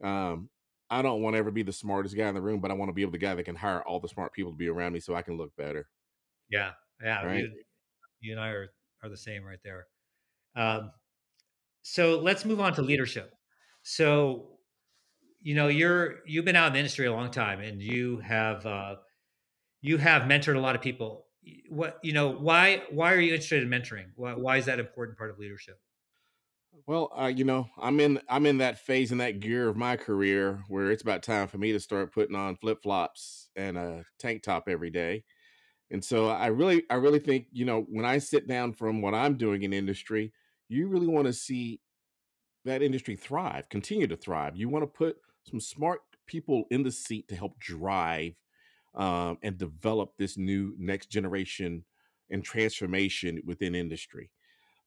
Um, 0.02 0.50
I 0.90 1.00
don't 1.00 1.22
want 1.22 1.34
to 1.34 1.38
ever 1.38 1.50
be 1.50 1.62
the 1.62 1.72
smartest 1.72 2.16
guy 2.16 2.28
in 2.28 2.34
the 2.34 2.42
room, 2.42 2.60
but 2.60 2.70
I 2.70 2.74
want 2.74 2.88
to 2.88 2.92
be 2.92 3.02
able 3.02 3.12
the 3.12 3.18
guy 3.18 3.34
that 3.34 3.44
can 3.44 3.56
hire 3.56 3.82
all 3.82 4.00
the 4.00 4.08
smart 4.08 4.32
people 4.32 4.52
to 4.52 4.58
be 4.58 4.68
around 4.68 4.92
me 4.92 5.00
so 5.00 5.14
I 5.14 5.22
can 5.22 5.36
look 5.36 5.56
better. 5.56 5.88
Yeah, 6.50 6.72
yeah. 7.02 7.24
Right? 7.24 7.38
You, 7.38 7.62
you, 8.20 8.32
and 8.32 8.40
I 8.40 8.48
are 8.48 8.68
are 9.02 9.08
the 9.08 9.16
same 9.16 9.44
right 9.44 9.60
there. 9.64 9.86
Um, 10.54 10.90
so 11.82 12.18
let's 12.18 12.44
move 12.44 12.60
on 12.60 12.74
to 12.74 12.82
leadership. 12.82 13.32
So 13.82 14.58
you 15.40 15.54
know, 15.54 15.68
you're 15.68 16.18
you've 16.26 16.44
been 16.44 16.56
out 16.56 16.68
in 16.68 16.72
the 16.72 16.78
industry 16.78 17.06
a 17.06 17.12
long 17.12 17.30
time, 17.30 17.60
and 17.60 17.80
you 17.80 18.18
have 18.18 18.64
uh, 18.66 18.96
you 19.80 19.98
have 19.98 20.22
mentored 20.22 20.56
a 20.56 20.60
lot 20.60 20.76
of 20.76 20.82
people. 20.82 21.26
What 21.68 21.98
you 22.02 22.12
know? 22.12 22.30
Why 22.30 22.84
why 22.90 23.12
are 23.12 23.20
you 23.20 23.32
interested 23.34 23.62
in 23.62 23.68
mentoring? 23.68 24.12
Why, 24.14 24.34
why 24.34 24.58
is 24.58 24.66
that 24.66 24.78
important 24.78 25.18
part 25.18 25.30
of 25.30 25.38
leadership? 25.38 25.80
Well, 26.86 27.12
uh, 27.14 27.26
you 27.26 27.44
know, 27.44 27.68
I'm 27.76 28.00
in 28.00 28.20
I'm 28.28 28.46
in 28.46 28.58
that 28.58 28.78
phase 28.78 29.12
in 29.12 29.18
that 29.18 29.40
gear 29.40 29.68
of 29.68 29.76
my 29.76 29.96
career 29.96 30.64
where 30.68 30.90
it's 30.90 31.02
about 31.02 31.22
time 31.22 31.48
for 31.48 31.58
me 31.58 31.72
to 31.72 31.80
start 31.80 32.12
putting 32.12 32.34
on 32.34 32.56
flip 32.56 32.82
flops 32.82 33.50
and 33.56 33.76
a 33.76 34.04
tank 34.18 34.42
top 34.42 34.68
every 34.68 34.90
day. 34.90 35.24
And 35.90 36.04
so 36.04 36.28
I 36.28 36.48
really 36.48 36.84
I 36.90 36.96
really 36.96 37.20
think, 37.20 37.48
you 37.52 37.64
know, 37.64 37.82
when 37.82 38.06
I 38.06 38.18
sit 38.18 38.48
down 38.48 38.74
from 38.74 39.02
what 39.02 39.14
I'm 39.14 39.36
doing 39.36 39.64
in 39.64 39.72
industry, 39.72 40.32
you 40.68 40.88
really 40.88 41.08
want 41.08 41.26
to 41.26 41.32
see 41.34 41.80
that 42.64 42.82
industry 42.82 43.16
thrive, 43.16 43.68
continue 43.68 44.06
to 44.08 44.16
thrive. 44.16 44.56
You 44.56 44.68
want 44.68 44.84
to 44.84 44.86
put 44.86 45.18
some 45.48 45.60
smart 45.60 46.00
people 46.26 46.64
in 46.70 46.82
the 46.84 46.92
seat 46.92 47.28
to 47.28 47.36
help 47.36 47.58
drive 47.60 48.34
um, 48.94 49.38
and 49.42 49.58
develop 49.58 50.12
this 50.18 50.36
new 50.36 50.74
next 50.78 51.06
generation 51.06 51.84
and 52.30 52.44
transformation 52.44 53.40
within 53.44 53.74
industry. 53.74 54.30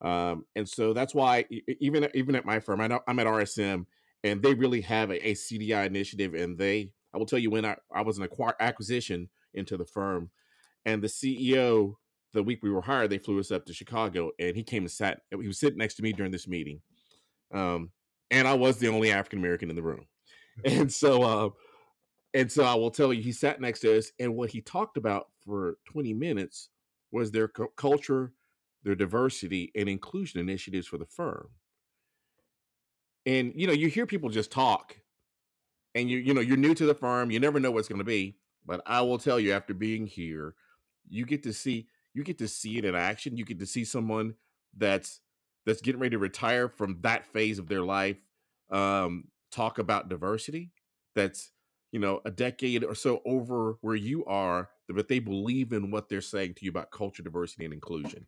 Um, 0.01 0.45
and 0.55 0.67
so 0.67 0.93
that's 0.93 1.15
why 1.15 1.45
even 1.79 2.07
even 2.13 2.35
at 2.35 2.45
my 2.45 2.59
firm, 2.59 2.81
I 2.81 2.87
know 2.87 2.99
I'm 3.07 3.19
at 3.19 3.27
RSM, 3.27 3.85
and 4.23 4.41
they 4.41 4.53
really 4.53 4.81
have 4.81 5.09
a, 5.09 5.29
a 5.29 5.33
CDI 5.33 5.85
initiative. 5.85 6.33
And 6.33 6.57
they, 6.57 6.91
I 7.13 7.17
will 7.17 7.25
tell 7.25 7.39
you, 7.39 7.49
when 7.49 7.65
I, 7.65 7.77
I 7.93 8.01
was 8.01 8.17
an 8.17 8.23
acquire 8.23 8.55
acquisition 8.59 9.29
into 9.53 9.77
the 9.77 9.85
firm, 9.85 10.29
and 10.85 11.01
the 11.01 11.07
CEO, 11.07 11.95
the 12.33 12.43
week 12.43 12.61
we 12.61 12.71
were 12.71 12.81
hired, 12.81 13.09
they 13.09 13.17
flew 13.17 13.39
us 13.39 13.51
up 13.51 13.65
to 13.65 13.73
Chicago, 13.73 14.31
and 14.37 14.55
he 14.55 14.63
came 14.63 14.83
and 14.83 14.91
sat. 14.91 15.21
He 15.31 15.47
was 15.47 15.59
sitting 15.59 15.79
next 15.79 15.95
to 15.95 16.03
me 16.03 16.11
during 16.11 16.31
this 16.31 16.47
meeting, 16.47 16.81
um, 17.53 17.91
and 18.31 18.47
I 18.47 18.53
was 18.53 18.77
the 18.77 18.89
only 18.89 19.11
African 19.11 19.39
American 19.39 19.69
in 19.69 19.75
the 19.75 19.83
room. 19.83 20.05
And 20.63 20.89
so, 20.89 21.21
uh, 21.21 21.49
and 22.35 22.51
so 22.51 22.65
I 22.65 22.75
will 22.75 22.91
tell 22.91 23.13
you, 23.13 23.23
he 23.23 23.31
sat 23.31 23.61
next 23.61 23.79
to 23.79 23.97
us, 23.97 24.11
and 24.19 24.35
what 24.35 24.49
he 24.49 24.59
talked 24.59 24.97
about 24.97 25.27
for 25.45 25.77
20 25.85 26.13
minutes 26.13 26.69
was 27.11 27.31
their 27.31 27.47
cu- 27.47 27.69
culture, 27.77 28.33
their 28.83 28.93
diversity 28.93 29.71
and 29.73 29.87
inclusion 29.87 30.41
initiatives 30.41 30.85
for 30.85 30.97
the 30.97 31.05
firm. 31.05 31.47
And 33.25 33.53
you 33.55 33.65
know, 33.67 33.73
you 33.73 33.87
hear 33.87 34.05
people 34.05 34.29
just 34.29 34.51
talk, 34.51 34.97
and 35.95 36.09
you 36.09 36.17
you 36.17 36.33
know 36.33 36.41
you're 36.41 36.57
new 36.57 36.75
to 36.75 36.85
the 36.85 36.93
firm, 36.93 37.31
you 37.31 37.39
never 37.39 37.59
know 37.59 37.71
what's 37.71 37.87
going 37.87 37.99
to 37.99 38.05
be. 38.05 38.35
But 38.65 38.81
I 38.85 39.01
will 39.01 39.17
tell 39.17 39.39
you, 39.39 39.53
after 39.53 39.73
being 39.73 40.05
here, 40.05 40.55
you 41.07 41.25
get 41.25 41.41
to 41.43 41.53
see 41.53 41.87
you 42.13 42.23
get 42.23 42.37
to 42.39 42.47
see 42.49 42.77
it 42.77 42.85
in 42.85 42.95
action. 42.95 43.37
You 43.37 43.45
get 43.45 43.59
to 43.59 43.65
see 43.65 43.85
someone 43.85 44.35
that's 44.75 45.21
that's 45.65 45.81
getting 45.81 46.01
ready 46.01 46.11
to 46.11 46.19
retire 46.19 46.67
from 46.67 46.99
that 47.01 47.25
phase 47.25 47.59
of 47.59 47.67
their 47.67 47.81
life 47.81 48.17
um, 48.69 49.29
talk 49.51 49.79
about 49.79 50.09
diversity. 50.09 50.71
That's 51.15 51.51
you 51.91 51.99
know 51.99 52.21
a 52.25 52.31
decade 52.31 52.83
or 52.83 52.95
so 52.95 53.21
over 53.25 53.77
where 53.81 53.95
you 53.95 54.25
are, 54.25 54.69
but 54.89 55.07
they 55.07 55.19
believe 55.19 55.71
in 55.71 55.91
what 55.91 56.09
they're 56.09 56.21
saying 56.21 56.55
to 56.55 56.65
you 56.65 56.71
about 56.71 56.91
culture, 56.91 57.23
diversity, 57.23 57.65
and 57.65 57.73
inclusion 57.73 58.25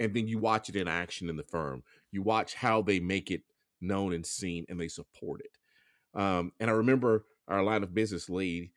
and 0.00 0.14
then 0.14 0.26
you 0.26 0.38
watch 0.38 0.68
it 0.68 0.76
in 0.76 0.88
action 0.88 1.28
in 1.28 1.36
the 1.36 1.44
firm. 1.44 1.82
You 2.10 2.22
watch 2.22 2.54
how 2.54 2.82
they 2.82 3.00
make 3.00 3.30
it 3.30 3.42
known 3.80 4.12
and 4.12 4.24
seen, 4.24 4.64
and 4.68 4.80
they 4.80 4.88
support 4.88 5.40
it. 5.40 6.18
Um, 6.18 6.52
and 6.60 6.70
I 6.70 6.74
remember 6.74 7.24
our 7.48 7.62
line 7.62 7.82
of 7.82 7.94
business 7.94 8.28
lead. 8.28 8.70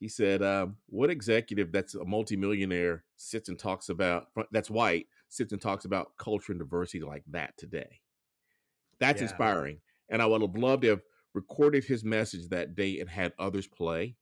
He 0.00 0.08
said, 0.08 0.42
um, 0.42 0.76
"What 0.86 1.10
executive 1.10 1.72
that's 1.72 1.94
a 1.94 2.04
multimillionaire 2.04 3.04
sits 3.16 3.48
and 3.48 3.58
talks 3.58 3.88
about 3.88 4.28
that's 4.50 4.70
white 4.70 5.06
sits 5.28 5.52
and 5.52 5.62
talks 5.62 5.84
about 5.84 6.16
culture 6.18 6.52
and 6.52 6.58
diversity 6.58 7.04
like 7.04 7.24
that 7.28 7.56
today? 7.56 8.00
That's 8.98 9.20
yeah. 9.20 9.28
inspiring." 9.28 9.80
And 10.08 10.20
I 10.20 10.26
would 10.26 10.42
have 10.42 10.56
loved 10.56 10.82
to 10.82 10.90
have 10.90 11.02
recorded 11.34 11.84
his 11.84 12.04
message 12.04 12.48
that 12.48 12.74
day 12.74 13.00
and 13.00 13.10
had 13.10 13.32
others 13.38 13.66
play 13.66 14.16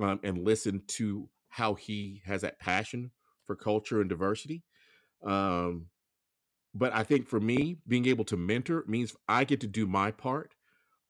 um, 0.00 0.20
and 0.22 0.44
listen 0.44 0.82
to 0.86 1.28
how 1.48 1.74
he 1.74 2.22
has 2.24 2.42
that 2.42 2.60
passion 2.60 3.10
for 3.46 3.56
culture 3.56 4.00
and 4.00 4.08
diversity. 4.08 4.62
Um, 5.26 5.86
but 6.74 6.94
I 6.94 7.02
think 7.02 7.28
for 7.28 7.40
me, 7.40 7.78
being 7.88 8.06
able 8.06 8.24
to 8.26 8.36
mentor 8.36 8.84
means 8.86 9.16
I 9.28 9.44
get 9.44 9.60
to 9.62 9.66
do 9.66 9.86
my 9.86 10.10
part 10.10 10.54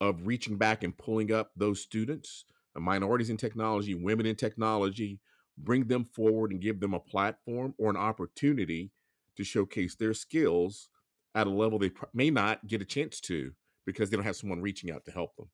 of 0.01 0.25
reaching 0.25 0.57
back 0.57 0.83
and 0.83 0.97
pulling 0.97 1.31
up 1.31 1.51
those 1.55 1.81
students, 1.81 2.45
minorities 2.75 3.29
in 3.29 3.37
technology, 3.37 3.93
women 3.93 4.25
in 4.25 4.35
technology, 4.35 5.19
bring 5.57 5.87
them 5.87 6.05
forward 6.05 6.51
and 6.51 6.61
give 6.61 6.79
them 6.79 6.93
a 6.93 6.99
platform 6.99 7.75
or 7.77 7.89
an 7.89 7.97
opportunity 7.97 8.91
to 9.35 9.43
showcase 9.43 9.95
their 9.95 10.13
skills 10.13 10.89
at 11.35 11.47
a 11.47 11.49
level 11.49 11.77
they 11.77 11.91
may 12.13 12.29
not 12.29 12.65
get 12.65 12.81
a 12.81 12.85
chance 12.85 13.19
to 13.19 13.51
because 13.91 14.09
they 14.09 14.17
don't 14.17 14.25
have 14.25 14.35
someone 14.35 14.61
reaching 14.61 14.91
out 14.91 15.05
to 15.05 15.11
help 15.11 15.35
them. 15.35 15.49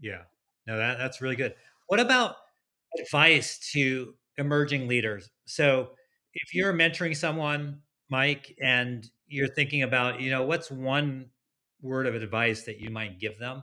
Yeah, 0.00 0.22
no, 0.66 0.76
that, 0.76 0.98
that's 0.98 1.20
really 1.20 1.36
good. 1.36 1.54
What 1.88 2.00
about 2.00 2.36
advice 2.98 3.58
to 3.72 4.14
emerging 4.38 4.88
leaders? 4.88 5.30
So 5.44 5.90
if 6.34 6.54
you're 6.54 6.72
mentoring 6.72 7.16
someone, 7.16 7.80
Mike, 8.10 8.56
and 8.62 9.08
you're 9.26 9.48
thinking 9.48 9.82
about, 9.82 10.20
you 10.20 10.30
know, 10.30 10.42
what's 10.42 10.70
one 10.70 11.26
word 11.80 12.06
of 12.06 12.14
advice 12.14 12.64
that 12.64 12.80
you 12.80 12.90
might 12.90 13.18
give 13.18 13.38
them? 13.38 13.62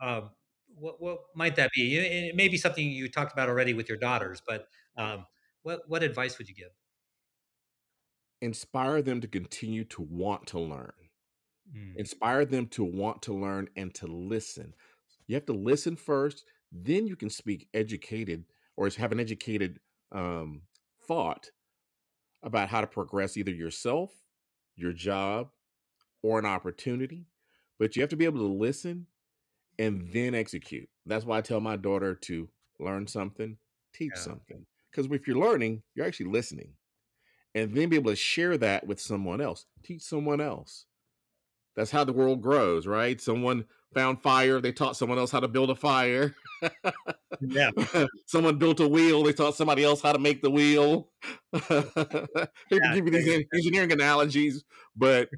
Um, 0.00 0.30
what, 0.74 1.00
what 1.00 1.18
might 1.34 1.56
that 1.56 1.70
be? 1.74 1.96
It 1.96 2.36
may 2.36 2.48
be 2.48 2.56
something 2.56 2.84
you 2.88 3.08
talked 3.08 3.32
about 3.32 3.48
already 3.48 3.74
with 3.74 3.88
your 3.88 3.98
daughters, 3.98 4.42
but 4.46 4.66
um, 4.96 5.26
what 5.62 5.82
what 5.88 6.02
advice 6.02 6.38
would 6.38 6.48
you 6.48 6.54
give? 6.54 6.70
Inspire 8.40 9.02
them 9.02 9.20
to 9.20 9.28
continue 9.28 9.84
to 9.84 10.02
want 10.02 10.46
to 10.48 10.60
learn. 10.60 10.92
Mm. 11.76 11.96
Inspire 11.96 12.44
them 12.44 12.66
to 12.68 12.84
want 12.84 13.22
to 13.22 13.34
learn 13.34 13.68
and 13.76 13.94
to 13.94 14.06
listen. 14.06 14.74
You 15.26 15.34
have 15.34 15.46
to 15.46 15.52
listen 15.52 15.96
first, 15.96 16.44
then 16.72 17.06
you 17.06 17.16
can 17.16 17.30
speak 17.30 17.68
educated 17.74 18.44
or 18.76 18.88
have 18.88 19.12
an 19.12 19.20
educated 19.20 19.80
um, 20.12 20.62
thought 21.06 21.50
about 22.42 22.68
how 22.68 22.80
to 22.80 22.86
progress 22.86 23.36
either 23.36 23.50
yourself, 23.50 24.10
your 24.76 24.92
job, 24.92 25.48
or 26.22 26.38
an 26.38 26.46
opportunity. 26.46 27.26
But 27.78 27.96
you 27.96 28.02
have 28.02 28.10
to 28.10 28.16
be 28.16 28.24
able 28.24 28.40
to 28.40 28.54
listen 28.54 29.06
and 29.78 30.08
then 30.12 30.34
execute. 30.34 30.88
That's 31.06 31.24
why 31.24 31.38
I 31.38 31.40
tell 31.40 31.60
my 31.60 31.76
daughter 31.76 32.14
to 32.14 32.48
learn 32.78 33.06
something, 33.06 33.56
teach 33.94 34.12
yeah. 34.16 34.22
something. 34.22 34.66
Because 34.90 35.10
if 35.10 35.26
you're 35.26 35.38
learning, 35.38 35.82
you're 35.94 36.06
actually 36.06 36.30
listening. 36.30 36.72
And 37.54 37.74
then 37.74 37.88
be 37.88 37.96
able 37.96 38.10
to 38.10 38.16
share 38.16 38.56
that 38.58 38.86
with 38.86 39.00
someone 39.00 39.40
else, 39.40 39.66
teach 39.82 40.02
someone 40.02 40.40
else. 40.40 40.84
That's 41.78 41.92
how 41.92 42.02
the 42.02 42.12
world 42.12 42.42
grows, 42.42 42.88
right? 42.88 43.20
Someone 43.20 43.64
found 43.94 44.20
fire, 44.20 44.60
they 44.60 44.72
taught 44.72 44.96
someone 44.96 45.16
else 45.16 45.30
how 45.30 45.38
to 45.38 45.46
build 45.46 45.70
a 45.70 45.76
fire. 45.76 46.34
yeah. 47.40 47.70
Someone 48.26 48.58
built 48.58 48.80
a 48.80 48.88
wheel, 48.88 49.22
they 49.22 49.32
taught 49.32 49.54
somebody 49.54 49.84
else 49.84 50.02
how 50.02 50.12
to 50.12 50.18
make 50.18 50.42
the 50.42 50.50
wheel. 50.50 51.08
People 51.52 51.86
yeah, 52.68 52.94
give 52.94 53.06
you 53.06 53.12
these 53.12 53.44
engineering 53.54 53.92
analogies, 53.92 54.64
but 54.96 55.28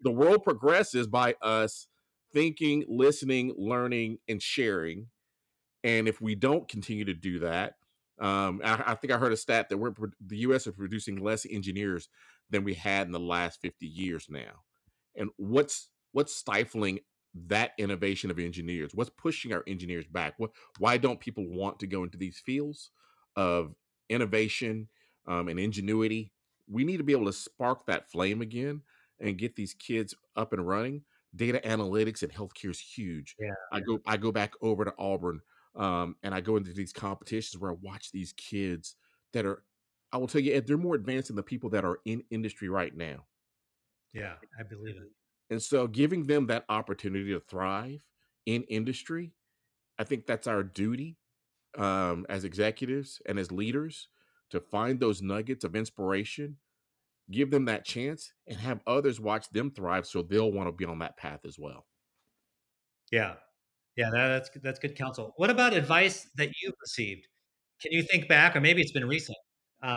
the 0.00 0.12
world 0.12 0.44
progresses 0.44 1.08
by 1.08 1.34
us 1.42 1.88
thinking, 2.32 2.84
listening, 2.88 3.52
learning, 3.58 4.18
and 4.28 4.40
sharing. 4.40 5.08
And 5.82 6.06
if 6.06 6.20
we 6.20 6.36
don't 6.36 6.68
continue 6.68 7.06
to 7.06 7.14
do 7.14 7.40
that, 7.40 7.74
um, 8.20 8.60
I, 8.62 8.92
I, 8.92 8.94
think 8.94 9.12
I 9.12 9.18
heard 9.18 9.32
a 9.32 9.36
stat 9.36 9.70
that 9.70 9.78
we're 9.78 9.92
the 10.24 10.36
U.S. 10.38 10.68
is 10.68 10.74
producing 10.74 11.16
less 11.16 11.44
engineers 11.50 12.08
than 12.48 12.62
we 12.62 12.74
had 12.74 13.08
in 13.08 13.12
the 13.12 13.18
last 13.18 13.60
50 13.60 13.86
years 13.86 14.28
now. 14.30 14.62
And 15.16 15.30
what's 15.36 15.88
what's 16.12 16.34
stifling 16.34 17.00
that 17.46 17.72
innovation 17.78 18.30
of 18.30 18.38
engineers? 18.38 18.92
What's 18.94 19.10
pushing 19.10 19.52
our 19.52 19.62
engineers 19.66 20.06
back? 20.06 20.34
What, 20.38 20.50
why 20.78 20.96
don't 20.96 21.20
people 21.20 21.46
want 21.48 21.78
to 21.80 21.86
go 21.86 22.02
into 22.02 22.18
these 22.18 22.38
fields 22.38 22.90
of 23.36 23.74
innovation 24.08 24.88
um, 25.26 25.48
and 25.48 25.58
ingenuity? 25.58 26.32
We 26.68 26.84
need 26.84 26.98
to 26.98 27.04
be 27.04 27.12
able 27.12 27.26
to 27.26 27.32
spark 27.32 27.86
that 27.86 28.10
flame 28.10 28.40
again 28.42 28.82
and 29.20 29.38
get 29.38 29.56
these 29.56 29.74
kids 29.74 30.14
up 30.36 30.52
and 30.52 30.66
running. 30.66 31.02
Data 31.34 31.60
analytics 31.64 32.22
and 32.22 32.32
healthcare 32.32 32.70
is 32.70 32.80
huge. 32.80 33.36
Yeah. 33.38 33.50
I 33.70 33.80
go 33.80 34.00
I 34.04 34.16
go 34.16 34.32
back 34.32 34.54
over 34.60 34.84
to 34.84 34.94
Auburn 34.98 35.40
um, 35.76 36.16
and 36.24 36.34
I 36.34 36.40
go 36.40 36.56
into 36.56 36.72
these 36.72 36.92
competitions 36.92 37.60
where 37.60 37.70
I 37.70 37.76
watch 37.80 38.10
these 38.10 38.32
kids 38.32 38.96
that 39.32 39.46
are 39.46 39.62
I 40.12 40.16
will 40.16 40.26
tell 40.26 40.40
you 40.40 40.60
they're 40.60 40.76
more 40.76 40.96
advanced 40.96 41.28
than 41.28 41.36
the 41.36 41.42
people 41.44 41.70
that 41.70 41.84
are 41.84 42.00
in 42.04 42.24
industry 42.30 42.68
right 42.68 42.96
now. 42.96 43.26
Yeah, 44.12 44.34
I 44.58 44.62
believe 44.62 44.96
it. 44.96 45.10
And 45.50 45.62
so 45.62 45.86
giving 45.86 46.26
them 46.26 46.46
that 46.46 46.64
opportunity 46.68 47.32
to 47.32 47.40
thrive 47.40 48.04
in 48.46 48.62
industry, 48.64 49.32
I 49.98 50.04
think 50.04 50.26
that's 50.26 50.46
our 50.46 50.62
duty 50.62 51.18
um, 51.76 52.26
as 52.28 52.44
executives 52.44 53.20
and 53.26 53.38
as 53.38 53.52
leaders 53.52 54.08
to 54.50 54.60
find 54.60 54.98
those 54.98 55.22
nuggets 55.22 55.64
of 55.64 55.76
inspiration, 55.76 56.56
give 57.30 57.50
them 57.50 57.66
that 57.66 57.84
chance, 57.84 58.32
and 58.46 58.58
have 58.58 58.80
others 58.86 59.20
watch 59.20 59.48
them 59.50 59.70
thrive 59.70 60.06
so 60.06 60.22
they'll 60.22 60.52
want 60.52 60.68
to 60.68 60.72
be 60.72 60.84
on 60.84 60.98
that 61.00 61.16
path 61.16 61.40
as 61.44 61.58
well. 61.58 61.86
Yeah. 63.12 63.34
Yeah, 63.96 64.10
that, 64.12 64.28
that's 64.28 64.50
that's 64.62 64.78
good 64.78 64.96
counsel. 64.96 65.34
What 65.36 65.50
about 65.50 65.74
advice 65.74 66.28
that 66.36 66.48
you've 66.62 66.74
received? 66.80 67.26
Can 67.82 67.92
you 67.92 68.02
think 68.02 68.28
back, 68.28 68.56
or 68.56 68.60
maybe 68.60 68.80
it's 68.80 68.92
been 68.92 69.06
recent? 69.06 69.36
Uh, 69.82 69.96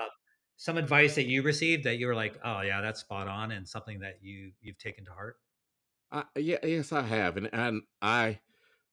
some 0.63 0.77
advice 0.77 1.15
that 1.15 1.25
you 1.25 1.41
received 1.41 1.83
that 1.83 1.97
you 1.97 2.07
were 2.07 2.15
like, 2.15 2.39
"Oh 2.41 2.61
yeah, 2.61 2.79
that's 2.79 3.01
spot 3.01 3.27
on," 3.27 3.51
and 3.51 3.67
something 3.67 3.99
that 3.99 4.19
you 4.21 4.53
you've 4.61 4.77
taken 4.77 5.03
to 5.03 5.11
heart? 5.11 5.35
I, 6.09 6.23
yeah, 6.37 6.59
yes, 6.63 6.93
I 6.93 7.01
have, 7.01 7.35
and 7.35 7.49
and 7.51 7.81
I 8.01 8.39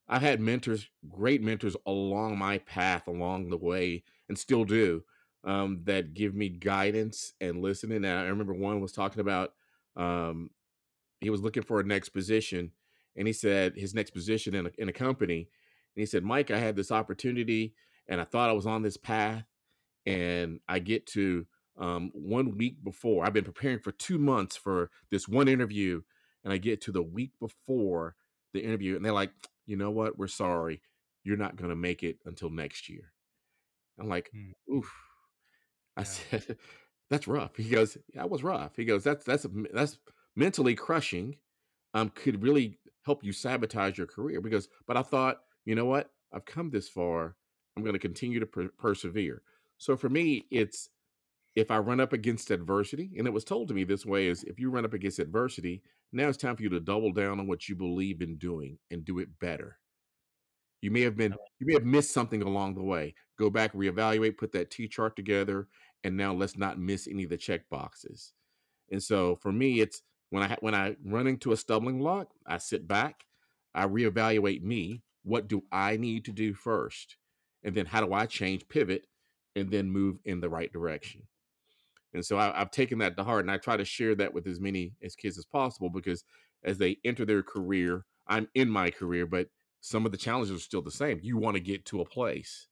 I've 0.09 0.22
had 0.22 0.40
mentors, 0.40 0.88
great 1.09 1.40
mentors 1.40 1.76
along 1.87 2.38
my 2.38 2.59
path 2.59 3.06
along 3.06 3.50
the 3.50 3.56
way, 3.56 4.02
and 4.28 4.37
still 4.37 4.64
do, 4.64 5.04
um, 5.44 5.83
that 5.85 6.12
give 6.12 6.35
me 6.35 6.48
guidance 6.48 7.35
and 7.40 7.62
listening. 7.62 7.98
And 7.98 8.18
I 8.18 8.22
remember 8.22 8.52
one 8.52 8.80
was 8.80 8.90
talking 8.90 9.20
about 9.20 9.52
um, 9.94 10.50
he 11.20 11.30
was 11.30 11.40
looking 11.40 11.62
for 11.62 11.78
a 11.78 11.85
next 11.85 12.09
position, 12.09 12.72
and 13.14 13.28
he 13.28 13.33
said 13.33 13.76
his 13.76 13.94
next 13.94 14.11
position 14.11 14.56
in 14.56 14.66
a, 14.66 14.70
in 14.76 14.88
a 14.88 14.92
company, 14.92 15.48
and 15.94 16.00
he 16.00 16.06
said, 16.06 16.24
"Mike, 16.24 16.50
I 16.50 16.59
had 16.59 16.74
this 16.74 16.90
opportunity, 16.90 17.74
and 18.09 18.20
I 18.20 18.24
thought 18.24 18.50
I 18.50 18.54
was 18.54 18.66
on 18.66 18.83
this 18.83 18.96
path, 18.96 19.44
and 20.04 20.59
I 20.68 20.80
get 20.80 21.06
to 21.09 21.46
um, 21.80 22.10
one 22.14 22.56
week 22.56 22.84
before. 22.84 23.24
I've 23.24 23.32
been 23.32 23.44
preparing 23.44 23.80
for 23.80 23.90
two 23.90 24.18
months 24.18 24.56
for 24.56 24.90
this 25.10 25.26
one 25.26 25.48
interview, 25.48 26.02
and 26.44 26.52
I 26.52 26.58
get 26.58 26.80
to 26.82 26.92
the 26.92 27.02
week 27.02 27.32
before 27.40 28.14
the 28.52 28.60
interview, 28.60 28.94
and 28.94 29.04
they're 29.04 29.12
like, 29.12 29.32
you 29.66 29.76
know 29.76 29.90
what? 29.90 30.18
We're 30.18 30.28
sorry. 30.28 30.82
You're 31.24 31.36
not 31.36 31.56
going 31.56 31.70
to 31.70 31.76
make 31.76 32.02
it 32.02 32.18
until 32.26 32.50
next 32.50 32.88
year. 32.88 33.12
I'm 33.98 34.08
like, 34.08 34.30
mm. 34.36 34.52
oof. 34.72 34.92
I 35.96 36.02
yeah. 36.02 36.04
said, 36.04 36.56
that's 37.10 37.26
rough. 37.26 37.56
He 37.56 37.68
goes, 37.68 37.96
that 38.14 38.30
was 38.30 38.42
rough. 38.42 38.76
He 38.76 38.84
goes, 38.84 39.02
that's 39.02 39.24
that's 39.24 39.46
that's 39.72 39.98
mentally 40.36 40.74
crushing. 40.74 41.36
Um, 41.92 42.10
could 42.10 42.42
really 42.42 42.78
help 43.04 43.24
you 43.24 43.32
sabotage 43.32 43.98
your 43.98 44.06
career 44.06 44.40
because. 44.40 44.68
But 44.86 44.96
I 44.96 45.02
thought, 45.02 45.40
you 45.64 45.74
know 45.74 45.86
what? 45.86 46.10
I've 46.32 46.44
come 46.44 46.70
this 46.70 46.88
far. 46.88 47.36
I'm 47.76 47.82
going 47.82 47.94
to 47.94 47.98
continue 47.98 48.40
to 48.40 48.46
per- 48.46 48.70
persevere. 48.78 49.42
So 49.78 49.96
for 49.96 50.08
me, 50.08 50.46
it's 50.50 50.90
if 51.56 51.70
I 51.70 51.78
run 51.78 52.00
up 52.00 52.12
against 52.12 52.50
adversity, 52.50 53.12
and 53.18 53.26
it 53.26 53.32
was 53.32 53.44
told 53.44 53.68
to 53.68 53.74
me 53.74 53.84
this 53.84 54.06
way 54.06 54.28
is 54.28 54.44
if 54.44 54.58
you 54.58 54.70
run 54.70 54.84
up 54.84 54.94
against 54.94 55.18
adversity, 55.18 55.82
now 56.12 56.28
it's 56.28 56.38
time 56.38 56.56
for 56.56 56.62
you 56.62 56.68
to 56.70 56.80
double 56.80 57.12
down 57.12 57.40
on 57.40 57.46
what 57.46 57.68
you 57.68 57.74
believe 57.76 58.22
in 58.22 58.36
doing 58.36 58.78
and 58.90 59.04
do 59.04 59.18
it 59.18 59.38
better. 59.40 59.78
You 60.82 60.90
may 60.90 61.02
have 61.02 61.16
been 61.16 61.34
you 61.58 61.66
may 61.66 61.74
have 61.74 61.84
missed 61.84 62.12
something 62.12 62.42
along 62.42 62.74
the 62.74 62.82
way. 62.82 63.14
Go 63.38 63.50
back, 63.50 63.72
reevaluate, 63.74 64.38
put 64.38 64.52
that 64.52 64.70
T 64.70 64.88
chart 64.88 65.16
together, 65.16 65.68
and 66.04 66.16
now 66.16 66.32
let's 66.32 66.56
not 66.56 66.78
miss 66.78 67.06
any 67.06 67.24
of 67.24 67.30
the 67.30 67.36
check 67.36 67.68
boxes. 67.68 68.32
And 68.90 69.02
so 69.02 69.36
for 69.36 69.52
me, 69.52 69.80
it's 69.80 70.02
when 70.30 70.42
I 70.42 70.56
when 70.60 70.74
I 70.74 70.96
run 71.04 71.26
into 71.26 71.52
a 71.52 71.56
stumbling 71.56 71.98
block, 71.98 72.28
I 72.46 72.58
sit 72.58 72.88
back, 72.88 73.24
I 73.74 73.86
reevaluate 73.86 74.62
me. 74.62 75.02
What 75.22 75.48
do 75.48 75.64
I 75.70 75.96
need 75.98 76.24
to 76.26 76.32
do 76.32 76.54
first? 76.54 77.16
And 77.62 77.74
then 77.74 77.86
how 77.86 78.00
do 78.04 78.12
I 78.14 78.26
change, 78.26 78.68
pivot, 78.68 79.06
and 79.54 79.70
then 79.70 79.90
move 79.90 80.18
in 80.24 80.40
the 80.40 80.48
right 80.48 80.72
direction? 80.72 81.22
And 82.12 82.24
so 82.24 82.38
I, 82.38 82.56
have 82.58 82.70
taken 82.70 82.98
that 82.98 83.16
to 83.16 83.24
heart, 83.24 83.44
and 83.44 83.50
I 83.50 83.56
try 83.56 83.76
to 83.76 83.84
share 83.84 84.14
that 84.16 84.34
with 84.34 84.46
as 84.46 84.60
many 84.60 84.94
as 85.02 85.14
kids 85.14 85.38
as 85.38 85.44
possible 85.44 85.90
because 85.90 86.24
as 86.64 86.78
they 86.78 86.98
enter 87.04 87.24
their 87.24 87.42
career, 87.42 88.04
I'm 88.26 88.48
in 88.54 88.68
my 88.68 88.90
career, 88.90 89.26
but 89.26 89.48
some 89.80 90.04
of 90.04 90.12
the 90.12 90.18
challenges 90.18 90.54
are 90.54 90.60
still 90.60 90.82
the 90.82 90.90
same. 90.90 91.20
You 91.22 91.36
want 91.36 91.56
to 91.56 91.62
get 91.62 91.84
to 91.86 92.00
a 92.00 92.04
place. 92.04 92.68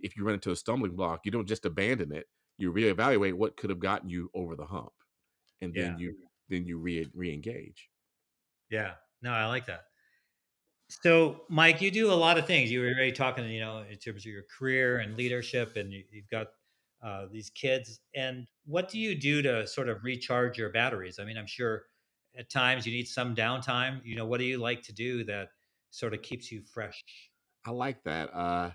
If 0.00 0.16
you 0.16 0.24
run 0.24 0.34
into 0.34 0.50
a 0.50 0.56
stumbling 0.56 0.96
block, 0.96 1.20
you 1.24 1.30
don't 1.30 1.48
just 1.48 1.64
abandon 1.64 2.12
it. 2.12 2.26
You 2.58 2.72
reevaluate 2.72 3.34
what 3.34 3.56
could 3.56 3.70
have 3.70 3.80
gotten 3.80 4.08
you 4.08 4.30
over 4.34 4.56
the 4.56 4.66
hump, 4.66 4.92
and 5.60 5.72
then 5.74 5.96
yeah. 5.98 6.06
you 6.06 6.14
then 6.48 6.66
you 6.66 6.78
re 6.78 7.06
re-engage. 7.14 7.88
Yeah, 8.70 8.92
no, 9.22 9.30
I 9.30 9.46
like 9.46 9.66
that. 9.66 9.84
So, 10.88 11.42
Mike, 11.48 11.80
you 11.80 11.90
do 11.90 12.12
a 12.12 12.14
lot 12.14 12.38
of 12.38 12.46
things. 12.46 12.70
You 12.70 12.80
were 12.80 12.88
already 12.88 13.12
talking, 13.12 13.48
you 13.50 13.60
know, 13.60 13.84
in 13.90 13.96
terms 13.96 14.22
of 14.22 14.32
your 14.32 14.44
career 14.56 14.98
and 14.98 15.16
leadership, 15.16 15.76
and 15.76 15.92
you, 15.92 16.04
have 16.14 16.30
got 16.30 16.46
uh, 17.02 17.26
these 17.30 17.50
kids. 17.50 18.00
And 18.14 18.46
what 18.64 18.88
do 18.88 18.98
you 18.98 19.14
do 19.14 19.42
to 19.42 19.66
sort 19.66 19.88
of 19.88 20.02
recharge 20.02 20.58
your 20.58 20.70
batteries? 20.70 21.18
I 21.18 21.24
mean, 21.24 21.36
I'm 21.36 21.46
sure 21.46 21.84
at 22.36 22.50
times 22.50 22.86
you 22.86 22.92
need 22.92 23.08
some 23.08 23.34
downtime. 23.34 24.00
You 24.04 24.16
know, 24.16 24.26
what 24.26 24.38
do 24.38 24.44
you 24.44 24.58
like 24.58 24.82
to 24.84 24.92
do 24.92 25.24
that 25.24 25.48
sort 25.90 26.14
of 26.14 26.22
keeps 26.22 26.50
you 26.50 26.62
fresh? 26.62 27.02
I 27.64 27.70
like 27.70 28.02
that. 28.04 28.34
Uh, 28.34 28.70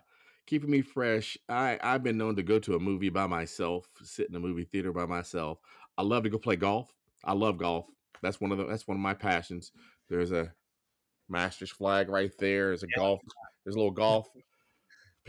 keeping 0.47 0.69
me 0.69 0.81
fresh. 0.81 1.37
I 1.47 1.79
I've 1.81 2.03
been 2.03 2.17
known 2.17 2.35
to 2.35 2.43
go 2.43 2.59
to 2.59 2.75
a 2.75 2.79
movie 2.79 3.09
by 3.09 3.27
myself, 3.27 3.87
sit 4.03 4.29
in 4.29 4.35
a 4.35 4.39
movie 4.39 4.65
theater 4.65 4.91
by 4.91 5.05
myself. 5.05 5.59
I 5.97 6.03
love 6.03 6.23
to 6.23 6.29
go 6.29 6.37
play 6.37 6.55
golf. 6.55 6.93
I 7.23 7.33
love 7.33 7.57
golf. 7.57 7.85
That's 8.21 8.41
one 8.41 8.51
of 8.51 8.57
the 8.57 8.65
that's 8.65 8.87
one 8.87 8.97
of 8.97 9.01
my 9.01 9.13
passions. 9.13 9.71
There's 10.09 10.31
a 10.31 10.53
Masters 11.29 11.71
flag 11.71 12.09
right 12.09 12.31
there. 12.39 12.67
There's 12.67 12.83
a 12.83 12.87
yeah. 12.89 13.01
golf. 13.01 13.21
There's 13.63 13.75
a 13.75 13.79
little 13.79 13.91
golf 13.91 14.27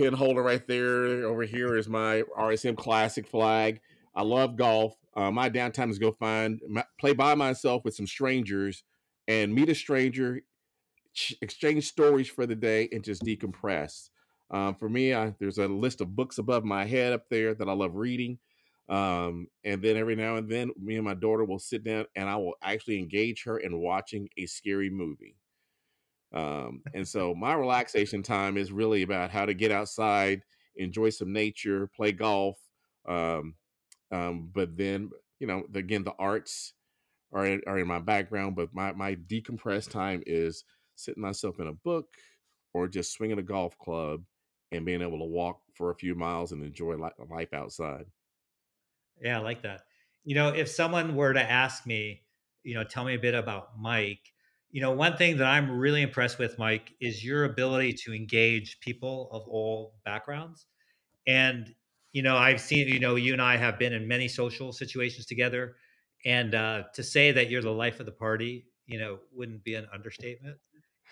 pin 0.03 0.15
holder 0.15 0.43
right 0.43 0.67
there. 0.67 1.25
Over 1.25 1.45
here 1.45 1.77
is 1.77 1.89
my 1.89 2.23
RSM 2.37 2.77
Classic 2.77 3.27
flag. 3.27 3.81
I 4.15 4.23
love 4.23 4.57
golf. 4.57 4.97
Uh, 5.15 5.31
my 5.31 5.49
downtime 5.49 5.91
is 5.91 5.99
go 5.99 6.13
find 6.13 6.61
my, 6.69 6.85
play 6.99 7.13
by 7.13 7.35
myself 7.35 7.85
with 7.85 7.95
some 7.95 8.07
strangers 8.07 8.83
and 9.29 9.55
meet 9.55 9.69
a 9.69 9.75
stranger, 9.75 10.43
ch- 11.15 11.37
exchange 11.41 11.87
stories 11.87 12.29
for 12.29 12.47
the 12.47 12.57
day, 12.57 12.89
and 12.91 13.05
just 13.05 13.23
decompress. 13.23 14.11
Um, 14.51 14.75
for 14.75 14.89
me, 14.89 15.15
I, 15.15 15.35
there's 15.39 15.59
a 15.59 15.69
list 15.69 16.01
of 16.01 16.17
books 16.17 16.39
above 16.39 16.65
my 16.65 16.85
head 16.85 17.13
up 17.13 17.29
there 17.31 17.55
that 17.55 17.69
I 17.69 17.73
love 17.73 17.95
reading. 17.95 18.39
Um, 18.89 19.47
and 19.65 19.81
then 19.81 19.97
every 19.97 20.17
now 20.17 20.37
and 20.37 20.51
then, 20.51 20.73
me 20.79 20.97
and 20.97 21.05
my 21.05 21.15
daughter 21.15 21.45
will 21.45 21.61
sit 21.61 21.85
down 21.85 22.07
and 22.17 22.29
I 22.29 22.37
will 22.37 22.55
actually 22.61 22.99
engage 22.99 23.45
her 23.45 23.59
in 23.59 23.81
watching 23.81 24.29
a 24.37 24.47
scary 24.47 24.91
movie. 24.91 25.37
Um, 26.33 26.83
and 26.95 27.07
so 27.07 27.35
my 27.35 27.55
relaxation 27.55 28.23
time 28.23 28.57
is 28.57 28.73
really 28.73 29.03
about 29.03 29.31
how 29.31 29.45
to 29.45 29.55
get 29.55 29.71
outside, 29.71 30.43
enjoy 30.77 31.11
some 31.11 31.33
nature, 31.33 31.87
play 31.87 32.13
golf. 32.13 32.59
Um, 33.07 33.57
um, 34.11 34.51
but 34.53 34.77
then, 34.77 35.11
you 35.39 35.47
know, 35.47 35.65
again, 35.75 36.05
the 36.05 36.15
arts 36.19 36.75
are 37.33 37.47
in, 37.47 37.63
are 37.67 37.79
in 37.79 37.87
my 37.87 37.99
background, 37.99 38.57
but 38.57 38.75
my, 38.75 38.93
my 38.93 39.17
decompressed 39.17 39.91
time 39.91 40.23
is 40.27 40.65
sitting 40.95 41.23
myself 41.23 41.61
in 41.61 41.67
a 41.67 41.73
book 41.73 42.07
or 42.75 42.89
just 42.89 43.13
swinging 43.13 43.39
a 43.39 43.43
golf 43.43 43.77
club 43.79 44.25
and 44.71 44.87
being 44.87 45.03
able 45.03 45.19
to 45.19 45.25
walk 45.25 45.61
for 45.75 45.91
a 45.91 45.95
few 45.95 46.15
miles 46.15 46.53
and 46.53 46.63
enjoy 46.65 46.97
life 47.29 47.53
outside. 47.53 48.07
Yeah, 49.21 49.39
I 49.39 49.43
like 49.43 49.63
that. 49.63 49.83
You 50.25 50.35
know, 50.35 50.49
if 50.49 50.69
someone 50.69 51.17
were 51.17 51.33
to 51.33 51.43
ask 51.43 51.87
me, 51.87 52.23
you 52.63 52.75
know, 52.75 52.85
tell 52.85 53.05
me 53.05 53.15
a 53.15 53.19
bit 53.19 53.35
about 53.35 53.79
Mike, 53.79 54.32
you 54.73 54.81
know, 54.81 54.91
one 54.91 55.17
thing 55.19 55.37
that 55.37 55.47
I'm 55.47 55.71
really 55.71 56.01
impressed 56.01 56.39
with, 56.39 56.59
Mike, 56.59 56.95
is 57.01 57.23
your 57.23 57.45
ability 57.45 57.93
to 58.05 58.15
engage 58.15 58.81
people 58.81 59.29
of 59.31 59.43
all 59.47 59.95
backgrounds. 60.05 60.67
And, 61.27 61.73
you 62.13 62.23
know, 62.23 62.37
I've 62.37 62.61
seen, 62.61 62.89
you 62.89 62.99
know, 62.99 63.15
you 63.17 63.35
and 63.35 63.43
I 63.43 63.59
have 63.59 63.79
been 63.79 63.93
in 63.93 64.09
many 64.09 64.29
social 64.29 64.73
situations 64.73 65.27
together. 65.27 65.77
And 66.25 66.55
uh, 66.55 66.85
to 66.95 67.03
say 67.03 67.33
that 67.33 67.51
you're 67.51 67.63
the 67.63 67.71
life 67.71 68.01
of 68.01 68.07
the 68.07 68.13
party, 68.13 68.65
you 68.87 68.99
know, 68.99 69.19
wouldn't 69.31 69.63
be 69.63 69.75
an 69.75 69.87
understatement. 69.93 70.57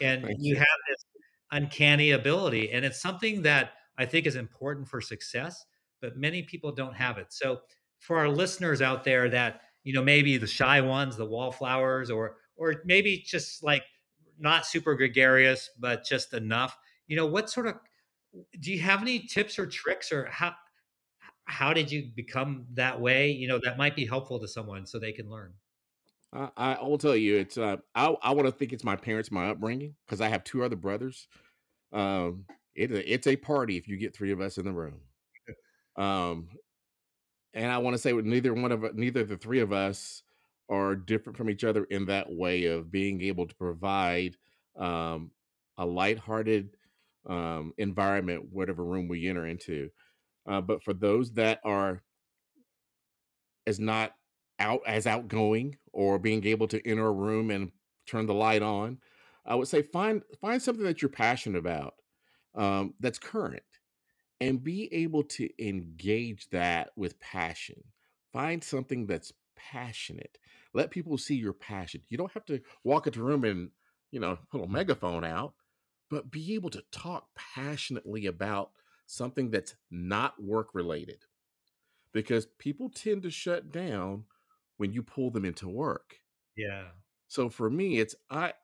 And 0.00 0.22
you, 0.22 0.36
you 0.38 0.56
have 0.56 0.66
this 0.88 1.04
uncanny 1.52 2.12
ability. 2.12 2.72
And 2.72 2.84
it's 2.84 3.00
something 3.00 3.42
that 3.42 3.72
I 3.98 4.06
think 4.06 4.26
is 4.26 4.36
important 4.36 4.88
for 4.88 5.02
success, 5.02 5.62
but 6.00 6.16
many 6.16 6.42
people 6.42 6.72
don't 6.72 6.96
have 6.96 7.18
it. 7.18 7.26
So 7.28 7.60
for 7.98 8.16
our 8.16 8.28
listeners 8.30 8.80
out 8.80 9.04
there 9.04 9.28
that, 9.28 9.60
you 9.84 9.92
know, 9.92 10.02
maybe 10.02 10.38
the 10.38 10.46
shy 10.46 10.80
ones, 10.80 11.16
the 11.16 11.26
wallflowers, 11.26 12.10
or 12.10 12.36
or 12.60 12.82
maybe 12.84 13.24
just 13.26 13.64
like 13.64 13.82
not 14.38 14.66
super 14.66 14.94
gregarious, 14.94 15.70
but 15.78 16.04
just 16.04 16.34
enough. 16.34 16.76
You 17.08 17.16
know, 17.16 17.26
what 17.26 17.50
sort 17.50 17.66
of 17.66 17.74
do 18.60 18.70
you 18.70 18.78
have 18.80 19.00
any 19.00 19.20
tips 19.20 19.58
or 19.58 19.66
tricks 19.66 20.12
or 20.12 20.26
how 20.26 20.54
how 21.44 21.72
did 21.72 21.90
you 21.90 22.10
become 22.14 22.66
that 22.74 23.00
way? 23.00 23.30
You 23.30 23.48
know, 23.48 23.58
that 23.64 23.76
might 23.76 23.96
be 23.96 24.06
helpful 24.06 24.38
to 24.38 24.46
someone 24.46 24.86
so 24.86 24.98
they 24.98 25.10
can 25.10 25.28
learn. 25.28 25.54
I, 26.32 26.50
I 26.56 26.82
will 26.82 26.98
tell 26.98 27.16
you, 27.16 27.38
it's 27.38 27.58
uh, 27.58 27.78
I 27.94 28.14
I 28.22 28.32
want 28.32 28.46
to 28.46 28.52
think 28.52 28.72
it's 28.72 28.84
my 28.84 28.94
parents, 28.94 29.32
my 29.32 29.48
upbringing, 29.48 29.96
because 30.06 30.20
I 30.20 30.28
have 30.28 30.44
two 30.44 30.62
other 30.62 30.76
brothers. 30.76 31.26
Um, 31.92 32.44
it, 32.74 32.92
it's 32.92 33.26
a 33.26 33.36
party 33.36 33.78
if 33.78 33.88
you 33.88 33.96
get 33.96 34.14
three 34.14 34.30
of 34.30 34.40
us 34.40 34.58
in 34.58 34.64
the 34.66 34.72
room. 34.72 35.00
Um, 35.96 36.48
and 37.52 37.70
I 37.70 37.78
want 37.78 37.94
to 37.94 37.98
say 37.98 38.12
neither 38.12 38.54
one 38.54 38.72
of 38.72 38.94
neither 38.94 39.24
the 39.24 39.36
three 39.36 39.58
of 39.58 39.72
us 39.72 40.22
are 40.70 40.94
different 40.94 41.36
from 41.36 41.50
each 41.50 41.64
other 41.64 41.84
in 41.84 42.06
that 42.06 42.26
way 42.30 42.66
of 42.66 42.90
being 42.90 43.20
able 43.22 43.46
to 43.46 43.54
provide 43.56 44.36
um, 44.78 45.30
a 45.76 45.84
lighthearted 45.84 46.70
um, 47.28 47.72
environment, 47.76 48.46
whatever 48.50 48.84
room 48.84 49.08
we 49.08 49.28
enter 49.28 49.46
into. 49.46 49.90
Uh, 50.48 50.60
but 50.60 50.82
for 50.82 50.94
those 50.94 51.32
that 51.32 51.60
are 51.64 52.02
as 53.66 53.78
not 53.78 54.12
out 54.58 54.80
as 54.86 55.06
outgoing 55.06 55.76
or 55.92 56.18
being 56.18 56.44
able 56.46 56.68
to 56.68 56.86
enter 56.88 57.06
a 57.06 57.12
room 57.12 57.50
and 57.50 57.72
turn 58.06 58.26
the 58.26 58.34
light 58.34 58.62
on, 58.62 58.98
I 59.44 59.54
would 59.54 59.68
say 59.68 59.82
find 59.82 60.22
find 60.40 60.62
something 60.62 60.84
that 60.84 61.02
you're 61.02 61.08
passionate 61.08 61.58
about 61.58 61.94
um, 62.54 62.94
that's 63.00 63.18
current, 63.18 63.62
and 64.40 64.62
be 64.62 64.92
able 64.92 65.24
to 65.24 65.48
engage 65.58 66.48
that 66.50 66.90
with 66.96 67.20
passion. 67.20 67.82
Find 68.32 68.62
something 68.62 69.06
that's 69.06 69.32
passionate 69.72 70.38
let 70.72 70.90
people 70.90 71.18
see 71.18 71.34
your 71.34 71.52
passion. 71.52 72.02
You 72.08 72.18
don't 72.18 72.32
have 72.32 72.44
to 72.46 72.60
walk 72.84 73.06
into 73.06 73.20
a 73.20 73.24
room 73.24 73.44
and, 73.44 73.70
you 74.10 74.20
know, 74.20 74.38
put 74.50 74.62
a 74.62 74.68
megaphone 74.68 75.24
out, 75.24 75.54
but 76.08 76.30
be 76.30 76.54
able 76.54 76.70
to 76.70 76.82
talk 76.92 77.26
passionately 77.34 78.26
about 78.26 78.70
something 79.06 79.50
that's 79.50 79.74
not 79.90 80.42
work 80.42 80.74
related. 80.74 81.24
Because 82.12 82.46
people 82.58 82.90
tend 82.90 83.22
to 83.22 83.30
shut 83.30 83.72
down 83.72 84.24
when 84.76 84.92
you 84.92 85.02
pull 85.02 85.30
them 85.30 85.44
into 85.44 85.68
work. 85.68 86.16
Yeah. 86.56 86.88
So 87.28 87.48
for 87.48 87.70
me, 87.70 87.98
it's 87.98 88.14
I 88.30 88.54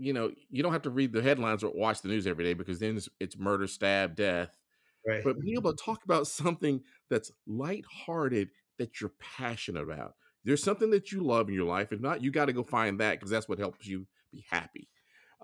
you 0.00 0.12
know, 0.12 0.30
you 0.48 0.62
don't 0.62 0.72
have 0.72 0.82
to 0.82 0.90
read 0.90 1.12
the 1.12 1.20
headlines 1.20 1.64
or 1.64 1.72
watch 1.74 2.02
the 2.02 2.08
news 2.08 2.28
every 2.28 2.44
day 2.44 2.54
because 2.54 2.78
then 2.78 2.96
it's, 2.96 3.08
it's 3.18 3.36
murder, 3.36 3.66
stab, 3.66 4.14
death. 4.14 4.56
Right. 5.04 5.24
But 5.24 5.40
be 5.40 5.54
able 5.54 5.74
to 5.74 5.84
talk 5.84 6.04
about 6.04 6.28
something 6.28 6.82
that's 7.10 7.32
lighthearted 7.48 8.50
that 8.78 9.00
you're 9.00 9.12
passionate 9.18 9.82
about. 9.82 10.14
There's 10.48 10.62
something 10.62 10.88
that 10.92 11.12
you 11.12 11.22
love 11.22 11.50
in 11.50 11.54
your 11.54 11.66
life. 11.66 11.92
If 11.92 12.00
not, 12.00 12.22
you 12.22 12.30
got 12.30 12.46
to 12.46 12.54
go 12.54 12.62
find 12.62 13.00
that 13.00 13.12
because 13.12 13.28
that's 13.28 13.50
what 13.50 13.58
helps 13.58 13.86
you 13.86 14.06
be 14.32 14.46
happy. 14.48 14.88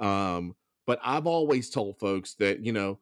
Um, 0.00 0.56
but 0.86 0.98
I've 1.04 1.26
always 1.26 1.68
told 1.68 1.98
folks 1.98 2.36
that, 2.36 2.64
you 2.64 2.72
know, 2.72 3.00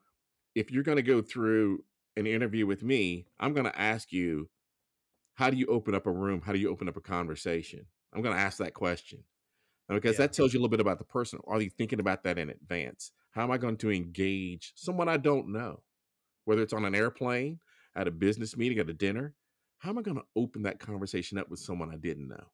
if 0.56 0.72
you're 0.72 0.82
going 0.82 0.96
to 0.96 1.02
go 1.02 1.22
through 1.22 1.84
an 2.16 2.26
interview 2.26 2.66
with 2.66 2.82
me, 2.82 3.26
I'm 3.38 3.52
going 3.54 3.66
to 3.66 3.80
ask 3.80 4.10
you, 4.10 4.50
how 5.34 5.48
do 5.48 5.56
you 5.56 5.66
open 5.66 5.94
up 5.94 6.08
a 6.08 6.10
room? 6.10 6.42
How 6.44 6.50
do 6.50 6.58
you 6.58 6.70
open 6.70 6.88
up 6.88 6.96
a 6.96 7.00
conversation? 7.00 7.86
I'm 8.12 8.20
going 8.20 8.34
to 8.34 8.42
ask 8.42 8.58
that 8.58 8.74
question 8.74 9.22
because 9.88 10.14
yeah. 10.14 10.26
that 10.26 10.32
tells 10.32 10.52
you 10.52 10.58
a 10.58 10.60
little 10.60 10.70
bit 10.70 10.80
about 10.80 10.98
the 10.98 11.04
person. 11.04 11.38
Are 11.46 11.62
you 11.62 11.70
thinking 11.70 12.00
about 12.00 12.24
that 12.24 12.36
in 12.36 12.50
advance? 12.50 13.12
How 13.30 13.44
am 13.44 13.52
I 13.52 13.58
going 13.58 13.76
to 13.76 13.92
engage 13.92 14.72
someone 14.74 15.08
I 15.08 15.18
don't 15.18 15.52
know, 15.52 15.82
whether 16.46 16.62
it's 16.62 16.72
on 16.72 16.84
an 16.84 16.96
airplane, 16.96 17.60
at 17.94 18.08
a 18.08 18.10
business 18.10 18.56
meeting, 18.56 18.80
at 18.80 18.90
a 18.90 18.92
dinner? 18.92 19.34
How 19.82 19.90
am 19.90 19.98
I 19.98 20.02
going 20.02 20.16
to 20.16 20.22
open 20.36 20.62
that 20.62 20.78
conversation 20.78 21.38
up 21.38 21.50
with 21.50 21.58
someone 21.58 21.90
I 21.92 21.96
didn't 21.96 22.28
know? 22.28 22.44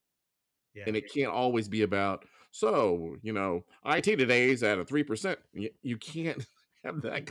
Yeah. 0.75 0.85
And 0.87 0.97
it 0.97 1.13
can't 1.13 1.31
always 1.31 1.69
be 1.69 1.83
about, 1.83 2.25
so, 2.53 3.17
you 3.21 3.35
know, 3.35 3.67
IT 3.85 4.05
today 4.05 4.49
is 4.49 4.63
at 4.63 4.79
a 4.79 4.85
3%. 4.85 5.37
You, 5.53 5.69
you 5.83 5.99
can't 5.99 6.43
have 6.85 7.03
that. 7.03 7.29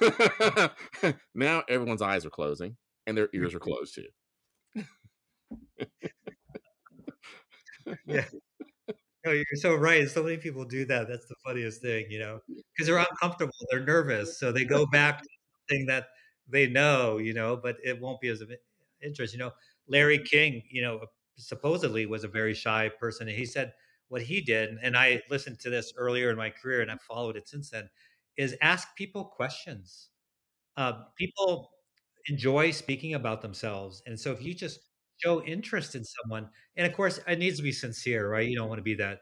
now 1.34 1.62
everyone's 1.68 2.00
eyes 2.00 2.24
are 2.24 2.30
closing 2.30 2.74
and 3.06 3.18
their 3.18 3.28
ears 3.34 3.54
are 3.54 3.60
closed 3.60 3.94
too. 3.94 4.06
yeah. 8.06 8.24
No, 9.26 9.32
you're 9.32 9.44
so 9.56 9.74
right. 9.74 10.08
So 10.08 10.22
many 10.22 10.38
people 10.38 10.64
do 10.64 10.86
that. 10.86 11.06
That's 11.06 11.26
the 11.26 11.36
funniest 11.44 11.82
thing, 11.82 12.06
you 12.08 12.18
know, 12.18 12.40
because 12.48 12.86
they're 12.86 12.96
uncomfortable, 12.96 13.52
they're 13.70 13.84
nervous, 13.84 14.38
so 14.38 14.52
they 14.52 14.64
go 14.64 14.86
back 14.86 15.20
to 15.20 15.28
something 15.68 15.86
that 15.86 16.06
they 16.48 16.66
know, 16.66 17.18
you 17.18 17.34
know, 17.34 17.56
but 17.56 17.76
it 17.84 18.00
won't 18.00 18.22
be 18.22 18.28
as 18.28 18.42
interest. 19.04 19.32
You 19.34 19.40
know, 19.40 19.52
Larry 19.88 20.18
King, 20.18 20.62
you 20.70 20.82
know, 20.82 21.00
supposedly 21.36 22.06
was 22.06 22.24
a 22.24 22.28
very 22.28 22.54
shy 22.54 22.90
person, 23.00 23.28
and 23.28 23.36
he 23.36 23.46
said 23.46 23.72
what 24.08 24.22
he 24.22 24.40
did, 24.40 24.76
and 24.82 24.96
I 24.96 25.22
listened 25.30 25.58
to 25.60 25.70
this 25.70 25.92
earlier 25.96 26.30
in 26.30 26.36
my 26.36 26.50
career, 26.50 26.80
and 26.82 26.90
I've 26.90 27.02
followed 27.02 27.36
it 27.36 27.48
since 27.48 27.70
then, 27.70 27.88
is 28.36 28.56
ask 28.62 28.88
people 28.96 29.24
questions. 29.24 30.10
Uh, 30.76 31.04
people 31.16 31.70
enjoy 32.28 32.70
speaking 32.70 33.14
about 33.14 33.42
themselves, 33.42 34.02
and 34.06 34.18
so 34.18 34.32
if 34.32 34.42
you 34.42 34.54
just 34.54 34.80
show 35.18 35.42
interest 35.44 35.94
in 35.94 36.04
someone, 36.04 36.48
and 36.76 36.86
of 36.86 36.92
course, 36.94 37.20
it 37.28 37.38
needs 37.38 37.56
to 37.58 37.62
be 37.62 37.72
sincere, 37.72 38.28
right? 38.30 38.48
You 38.48 38.56
don't 38.56 38.68
want 38.68 38.78
to 38.78 38.82
be 38.82 38.94
that 38.96 39.20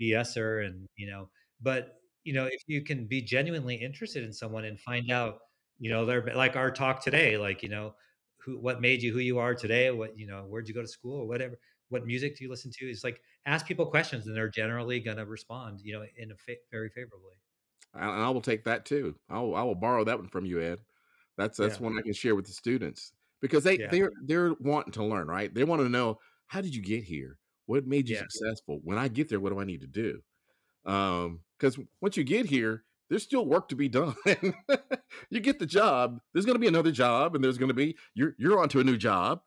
BSer, 0.00 0.66
and 0.66 0.88
you 0.96 1.08
know, 1.10 1.28
but 1.60 2.00
you 2.24 2.32
know, 2.34 2.46
if 2.46 2.62
you 2.66 2.82
can 2.82 3.06
be 3.06 3.22
genuinely 3.22 3.76
interested 3.76 4.24
in 4.24 4.32
someone 4.32 4.64
and 4.64 4.80
find 4.80 5.10
out, 5.10 5.38
you 5.78 5.90
know, 5.90 6.06
they're 6.06 6.24
like 6.34 6.56
our 6.56 6.70
talk 6.70 7.02
today, 7.02 7.36
like 7.38 7.62
you 7.62 7.68
know, 7.68 7.94
who, 8.46 8.58
what 8.58 8.80
made 8.80 9.02
you 9.02 9.12
who 9.12 9.18
you 9.18 9.38
are 9.38 9.54
today, 9.54 9.90
what 9.90 10.16
you 10.16 10.26
know, 10.26 10.44
where'd 10.48 10.68
you 10.68 10.74
go 10.74 10.80
to 10.80 10.88
school, 10.88 11.20
or 11.20 11.26
whatever, 11.26 11.58
what 11.88 12.06
music 12.06 12.38
do 12.38 12.44
you 12.44 12.50
listen 12.50 12.70
to? 12.78 12.86
It's 12.86 13.04
like 13.04 13.20
ask 13.44 13.66
people 13.66 13.86
questions, 13.86 14.26
and 14.26 14.36
they're 14.36 14.48
generally 14.48 15.00
going 15.00 15.16
to 15.18 15.26
respond, 15.26 15.80
you 15.82 15.92
know, 15.94 16.04
in 16.16 16.30
a 16.30 16.36
fa- 16.36 16.60
very 16.70 16.88
favorably. 16.88 17.34
And 17.92 18.04
I 18.04 18.30
will 18.30 18.40
take 18.40 18.64
that 18.64 18.84
too. 18.84 19.16
I 19.28 19.40
will, 19.40 19.56
I 19.56 19.62
will 19.62 19.74
borrow 19.74 20.04
that 20.04 20.18
one 20.18 20.28
from 20.28 20.46
you, 20.46 20.60
Ed. 20.60 20.78
That's 21.36 21.58
that's 21.58 21.78
yeah. 21.78 21.82
one 21.82 21.98
I 21.98 22.02
can 22.02 22.14
share 22.14 22.34
with 22.34 22.46
the 22.46 22.52
students 22.52 23.12
because 23.42 23.64
they 23.64 23.78
yeah. 23.78 23.88
they're 23.90 24.12
they're 24.24 24.54
wanting 24.60 24.92
to 24.92 25.04
learn, 25.04 25.26
right? 25.26 25.52
They 25.52 25.64
want 25.64 25.82
to 25.82 25.88
know 25.88 26.18
how 26.46 26.60
did 26.60 26.74
you 26.74 26.82
get 26.82 27.04
here? 27.04 27.38
What 27.66 27.86
made 27.86 28.08
you 28.08 28.14
yeah. 28.14 28.22
successful? 28.22 28.80
When 28.84 28.96
I 28.96 29.08
get 29.08 29.28
there, 29.28 29.40
what 29.40 29.52
do 29.52 29.58
I 29.58 29.64
need 29.64 29.80
to 29.80 29.86
do? 29.86 30.20
Um, 30.84 31.40
because 31.58 31.78
once 32.00 32.16
you 32.16 32.22
get 32.22 32.46
here, 32.46 32.84
there's 33.08 33.22
still 33.22 33.46
work 33.46 33.68
to 33.68 33.76
be 33.76 33.88
done. 33.88 34.14
you 35.30 35.40
get 35.40 35.58
the 35.58 35.66
job, 35.66 36.20
there's 36.32 36.46
going 36.46 36.54
to 36.54 36.60
be 36.60 36.66
another 36.66 36.92
job, 36.92 37.34
and 37.34 37.42
there's 37.42 37.58
going 37.58 37.68
to 37.68 37.74
be 37.74 37.96
you're 38.14 38.34
you're 38.38 38.60
onto 38.60 38.80
a 38.80 38.84
new 38.84 38.96
job. 38.96 39.40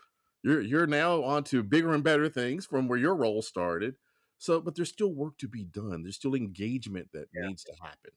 You're 0.43 0.61
you're 0.61 0.87
now 0.87 1.23
onto 1.23 1.63
bigger 1.63 1.93
and 1.93 2.03
better 2.03 2.29
things 2.29 2.65
from 2.65 2.87
where 2.87 2.99
your 2.99 3.15
role 3.15 3.41
started. 3.41 3.95
So, 4.37 4.61
but 4.61 4.75
there's 4.75 4.89
still 4.89 5.13
work 5.13 5.37
to 5.39 5.49
be 5.49 5.65
done. 5.65 6.03
There's 6.03 6.15
still 6.15 6.33
engagement 6.33 7.09
that 7.13 7.25
yeah. 7.33 7.47
needs 7.47 7.63
to 7.65 7.73
happen. 7.81 8.11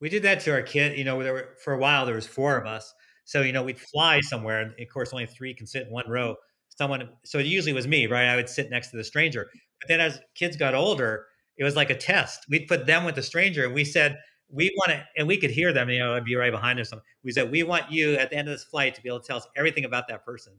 We 0.00 0.08
did 0.08 0.24
that 0.24 0.40
to 0.40 0.52
our 0.52 0.62
kid. 0.62 0.98
You 0.98 1.04
know, 1.04 1.22
there 1.22 1.32
were, 1.32 1.48
for 1.62 1.72
a 1.72 1.78
while 1.78 2.04
there 2.04 2.16
was 2.16 2.26
four 2.26 2.56
of 2.56 2.66
us, 2.66 2.92
so, 3.30 3.42
you 3.42 3.52
know, 3.52 3.62
we'd 3.62 3.78
fly 3.78 4.20
somewhere, 4.20 4.60
and 4.60 4.72
of 4.80 4.88
course, 4.92 5.12
only 5.12 5.24
three 5.24 5.54
can 5.54 5.64
sit 5.64 5.86
in 5.86 5.92
one 5.92 6.08
row. 6.08 6.34
Someone, 6.76 7.10
so 7.24 7.38
it 7.38 7.46
usually 7.46 7.72
was 7.72 7.86
me, 7.86 8.08
right? 8.08 8.26
I 8.26 8.34
would 8.34 8.48
sit 8.48 8.70
next 8.70 8.90
to 8.90 8.96
the 8.96 9.04
stranger. 9.04 9.48
But 9.80 9.86
then 9.86 10.00
as 10.00 10.18
kids 10.34 10.56
got 10.56 10.74
older, 10.74 11.26
it 11.56 11.62
was 11.62 11.76
like 11.76 11.90
a 11.90 11.96
test. 11.96 12.46
We'd 12.48 12.66
put 12.66 12.86
them 12.86 13.04
with 13.04 13.14
the 13.14 13.22
stranger, 13.22 13.64
and 13.64 13.72
we 13.72 13.84
said, 13.84 14.18
we 14.52 14.72
want 14.76 14.92
to, 14.92 15.04
and 15.16 15.28
we 15.28 15.36
could 15.36 15.50
hear 15.50 15.72
them, 15.72 15.88
you 15.90 15.98
know, 15.98 16.14
I'd 16.14 16.24
be 16.24 16.36
right 16.36 16.52
behind 16.52 16.80
us. 16.80 16.92
We 17.22 17.32
said, 17.32 17.50
we 17.50 17.62
want 17.62 17.90
you 17.90 18.14
at 18.14 18.30
the 18.30 18.36
end 18.36 18.48
of 18.48 18.54
this 18.54 18.64
flight 18.64 18.94
to 18.94 19.02
be 19.02 19.08
able 19.08 19.20
to 19.20 19.26
tell 19.26 19.36
us 19.36 19.46
everything 19.56 19.84
about 19.84 20.08
that 20.08 20.24
person. 20.24 20.52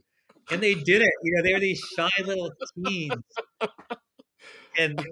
And 0.49 0.61
they 0.61 0.73
did 0.73 1.01
it. 1.01 1.11
You 1.23 1.35
know, 1.35 1.43
they 1.43 1.53
were 1.53 1.59
these 1.59 1.79
shy 1.95 2.09
little 2.23 2.51
teens. 2.85 3.13
And 4.77 5.05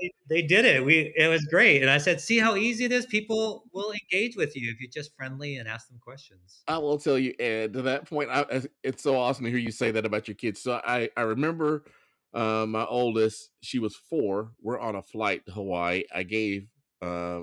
they, 0.00 0.12
they 0.28 0.42
did 0.42 0.64
it. 0.64 0.84
We 0.84 1.12
it 1.16 1.28
was 1.28 1.44
great, 1.44 1.82
and 1.82 1.90
I 1.90 1.98
said, 1.98 2.20
"See 2.20 2.38
how 2.38 2.56
easy 2.56 2.84
it 2.84 2.92
is. 2.92 3.06
People 3.06 3.64
will 3.72 3.92
engage 3.92 4.36
with 4.36 4.56
you 4.56 4.70
if 4.70 4.80
you're 4.80 4.90
just 4.90 5.14
friendly 5.16 5.56
and 5.56 5.68
ask 5.68 5.88
them 5.88 5.98
questions." 6.02 6.62
I 6.68 6.78
will 6.78 6.98
tell 6.98 7.18
you, 7.18 7.34
Ed. 7.38 7.74
To 7.74 7.82
that 7.82 8.08
point, 8.08 8.30
I, 8.30 8.62
it's 8.82 9.02
so 9.02 9.16
awesome 9.16 9.44
to 9.44 9.50
hear 9.50 9.60
you 9.60 9.70
say 9.70 9.90
that 9.90 10.06
about 10.06 10.28
your 10.28 10.34
kids. 10.34 10.62
So 10.62 10.80
I 10.84 11.10
I 11.16 11.22
remember 11.22 11.84
uh, 12.32 12.66
my 12.66 12.84
oldest. 12.86 13.50
She 13.60 13.78
was 13.78 13.94
four. 13.94 14.52
We're 14.60 14.80
on 14.80 14.96
a 14.96 15.02
flight 15.02 15.44
to 15.46 15.52
Hawaii. 15.52 16.04
I 16.14 16.22
gave 16.22 16.68
uh, 17.02 17.42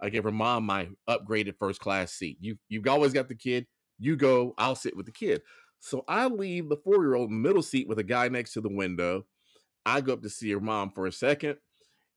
I 0.00 0.10
gave 0.10 0.24
her 0.24 0.32
mom 0.32 0.64
my 0.64 0.88
upgraded 1.08 1.54
first 1.58 1.80
class 1.80 2.12
seat. 2.12 2.38
You 2.40 2.56
you've 2.68 2.86
always 2.86 3.12
got 3.12 3.28
the 3.28 3.34
kid. 3.34 3.66
You 3.98 4.16
go. 4.16 4.54
I'll 4.58 4.76
sit 4.76 4.96
with 4.96 5.06
the 5.06 5.12
kid. 5.12 5.42
So 5.80 6.04
I 6.08 6.26
leave 6.26 6.68
the 6.68 6.76
four 6.76 7.02
year 7.02 7.14
old 7.14 7.30
middle 7.30 7.62
seat 7.62 7.88
with 7.88 7.98
a 7.98 8.04
guy 8.04 8.28
next 8.28 8.52
to 8.54 8.60
the 8.60 8.68
window. 8.68 9.26
I 9.86 10.00
go 10.00 10.12
up 10.12 10.22
to 10.22 10.28
see 10.30 10.50
her 10.52 10.60
mom 10.60 10.90
for 10.90 11.06
a 11.06 11.12
second 11.12 11.56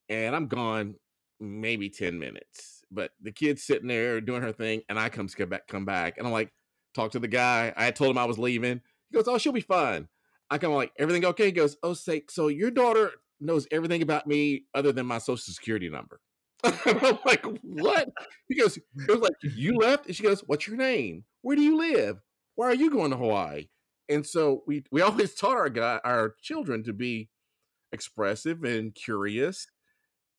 and 0.09 0.35
I'm 0.35 0.47
gone 0.47 0.95
maybe 1.39 1.89
10 1.89 2.19
minutes. 2.19 2.83
But 2.91 3.11
the 3.21 3.31
kid's 3.31 3.63
sitting 3.63 3.87
there 3.87 4.19
doing 4.19 4.41
her 4.41 4.51
thing, 4.51 4.81
and 4.89 4.99
I 4.99 5.09
come 5.09 5.27
back, 5.49 5.67
come 5.67 5.85
back, 5.85 6.17
and 6.17 6.27
I'm 6.27 6.33
like, 6.33 6.51
talk 6.93 7.11
to 7.11 7.19
the 7.19 7.27
guy. 7.27 7.73
I 7.75 7.91
told 7.91 8.11
him 8.11 8.17
I 8.17 8.25
was 8.25 8.37
leaving. 8.37 8.81
He 9.09 9.15
goes, 9.15 9.27
Oh, 9.27 9.37
she'll 9.37 9.53
be 9.53 9.61
fine. 9.61 10.07
I 10.49 10.57
come 10.57 10.73
like, 10.73 10.91
everything 10.99 11.25
okay? 11.25 11.45
He 11.45 11.51
goes, 11.53 11.77
Oh, 11.83 11.93
say, 11.93 12.23
so 12.29 12.49
your 12.49 12.71
daughter 12.71 13.11
knows 13.39 13.65
everything 13.71 14.01
about 14.01 14.27
me 14.27 14.65
other 14.75 14.91
than 14.91 15.05
my 15.05 15.17
social 15.17 15.53
security 15.53 15.89
number. 15.89 16.19
I'm 16.85 17.19
like, 17.25 17.45
what? 17.63 18.09
He 18.47 18.55
goes, 18.55 18.77
it 18.77 18.85
was 19.07 19.19
like, 19.19 19.33
you 19.55 19.77
left? 19.77 20.07
And 20.07 20.15
she 20.15 20.23
goes, 20.23 20.41
What's 20.41 20.67
your 20.67 20.77
name? 20.77 21.23
Where 21.41 21.55
do 21.55 21.61
you 21.61 21.77
live? 21.77 22.17
Why 22.55 22.67
are 22.67 22.75
you 22.75 22.91
going 22.91 23.11
to 23.11 23.17
Hawaii? 23.17 23.67
And 24.09 24.25
so 24.25 24.63
we 24.67 24.83
we 24.91 25.01
always 25.01 25.33
taught 25.35 25.57
our 25.57 25.69
guy 25.69 25.99
our 26.03 26.35
children 26.41 26.83
to 26.83 26.93
be 26.93 27.29
expressive 27.91 28.63
and 28.63 28.95
curious 28.95 29.67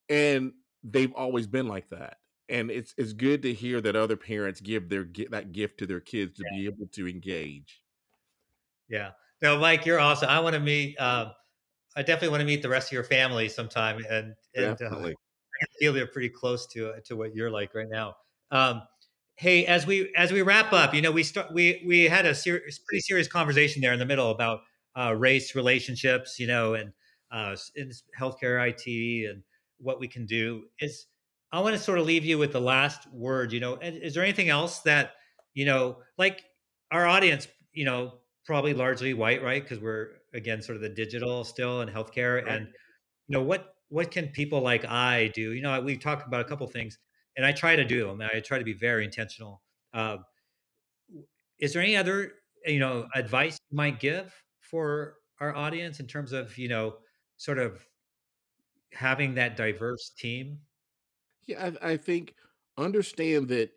and 0.08 0.52
they've 0.82 1.12
always 1.14 1.46
been 1.46 1.68
like 1.68 1.88
that 1.90 2.16
and 2.48 2.70
it's 2.70 2.94
it's 2.96 3.12
good 3.12 3.42
to 3.42 3.52
hear 3.52 3.80
that 3.80 3.94
other 3.94 4.16
parents 4.16 4.60
give 4.60 4.88
their 4.88 5.06
that 5.30 5.52
gift 5.52 5.78
to 5.78 5.86
their 5.86 6.00
kids 6.00 6.36
to 6.36 6.44
yeah. 6.50 6.58
be 6.58 6.64
able 6.66 6.86
to 6.92 7.06
engage 7.06 7.82
yeah 8.88 9.10
no 9.42 9.58
mike 9.58 9.84
you're 9.84 10.00
awesome 10.00 10.28
i 10.28 10.40
want 10.40 10.54
to 10.54 10.60
meet 10.60 10.96
um, 10.96 11.30
i 11.96 12.02
definitely 12.02 12.28
want 12.28 12.40
to 12.40 12.46
meet 12.46 12.62
the 12.62 12.68
rest 12.68 12.88
of 12.88 12.92
your 12.92 13.04
family 13.04 13.48
sometime 13.48 13.98
and, 14.10 14.34
and 14.54 14.64
uh, 14.64 14.74
definitely. 14.74 15.12
Uh, 15.12 15.16
feel 15.78 15.92
they're 15.92 16.06
pretty 16.06 16.28
close 16.28 16.66
to 16.66 16.94
to 17.04 17.16
what 17.16 17.34
you're 17.34 17.50
like 17.50 17.74
right 17.74 17.88
now 17.90 18.14
um, 18.50 18.82
hey 19.36 19.64
as 19.66 19.86
we 19.86 20.12
as 20.16 20.32
we 20.32 20.42
wrap 20.42 20.72
up 20.72 20.94
you 20.94 21.02
know 21.02 21.10
we 21.12 21.22
start 21.22 21.52
we 21.52 21.82
we 21.86 22.04
had 22.04 22.26
a 22.26 22.34
serious 22.34 22.78
pretty 22.78 23.00
serious 23.00 23.28
conversation 23.28 23.82
there 23.82 23.92
in 23.92 23.98
the 23.98 24.06
middle 24.06 24.30
about 24.30 24.60
uh, 24.98 25.14
race 25.16 25.54
relationships 25.54 26.38
you 26.38 26.46
know 26.46 26.74
and 26.74 26.92
uh, 27.30 27.56
in 27.76 27.90
healthcare 28.18 28.66
it 28.68 29.30
and 29.30 29.42
what 29.78 29.98
we 29.98 30.06
can 30.06 30.26
do 30.26 30.62
is 30.80 31.06
I 31.52 31.60
want 31.60 31.76
to 31.76 31.82
sort 31.82 31.98
of 31.98 32.06
leave 32.06 32.24
you 32.24 32.38
with 32.38 32.52
the 32.52 32.60
last 32.60 33.12
word. 33.12 33.52
You 33.52 33.60
know, 33.60 33.78
is 33.80 34.14
there 34.14 34.22
anything 34.22 34.48
else 34.48 34.80
that 34.80 35.12
you 35.54 35.66
know, 35.66 35.98
like 36.16 36.42
our 36.90 37.06
audience, 37.06 37.46
you 37.72 37.84
know, 37.84 38.14
probably 38.46 38.72
largely 38.72 39.12
white, 39.12 39.42
right? 39.42 39.62
Because 39.62 39.80
we're 39.80 40.08
again 40.34 40.62
sort 40.62 40.76
of 40.76 40.82
the 40.82 40.88
digital 40.88 41.44
still 41.44 41.82
in 41.82 41.88
healthcare, 41.88 42.42
right. 42.42 42.48
and 42.48 42.68
you 43.28 43.38
know, 43.38 43.42
what 43.42 43.71
what 43.92 44.10
can 44.10 44.28
people 44.28 44.62
like 44.62 44.86
I 44.86 45.30
do? 45.34 45.52
You 45.52 45.60
know, 45.60 45.78
we 45.82 45.98
talked 45.98 46.26
about 46.26 46.40
a 46.40 46.44
couple 46.44 46.66
things, 46.66 46.98
and 47.36 47.44
I 47.44 47.52
try 47.52 47.76
to 47.76 47.84
do 47.84 48.06
them. 48.06 48.22
I 48.22 48.40
try 48.40 48.58
to 48.58 48.64
be 48.64 48.72
very 48.72 49.04
intentional. 49.04 49.60
Uh, 49.92 50.16
is 51.58 51.74
there 51.74 51.82
any 51.82 51.94
other 51.94 52.32
you 52.64 52.78
know 52.78 53.06
advice 53.14 53.58
you 53.70 53.76
might 53.76 54.00
give 54.00 54.32
for 54.60 55.16
our 55.40 55.54
audience 55.54 56.00
in 56.00 56.06
terms 56.06 56.32
of 56.32 56.56
you 56.56 56.68
know 56.68 56.94
sort 57.36 57.58
of 57.58 57.86
having 58.94 59.34
that 59.34 59.56
diverse 59.56 60.10
team? 60.16 60.60
Yeah, 61.44 61.72
I, 61.82 61.92
I 61.92 61.96
think 61.98 62.34
understand 62.78 63.48
that 63.48 63.72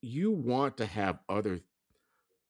you 0.00 0.32
want 0.32 0.76
to 0.78 0.86
have 0.86 1.20
other 1.28 1.60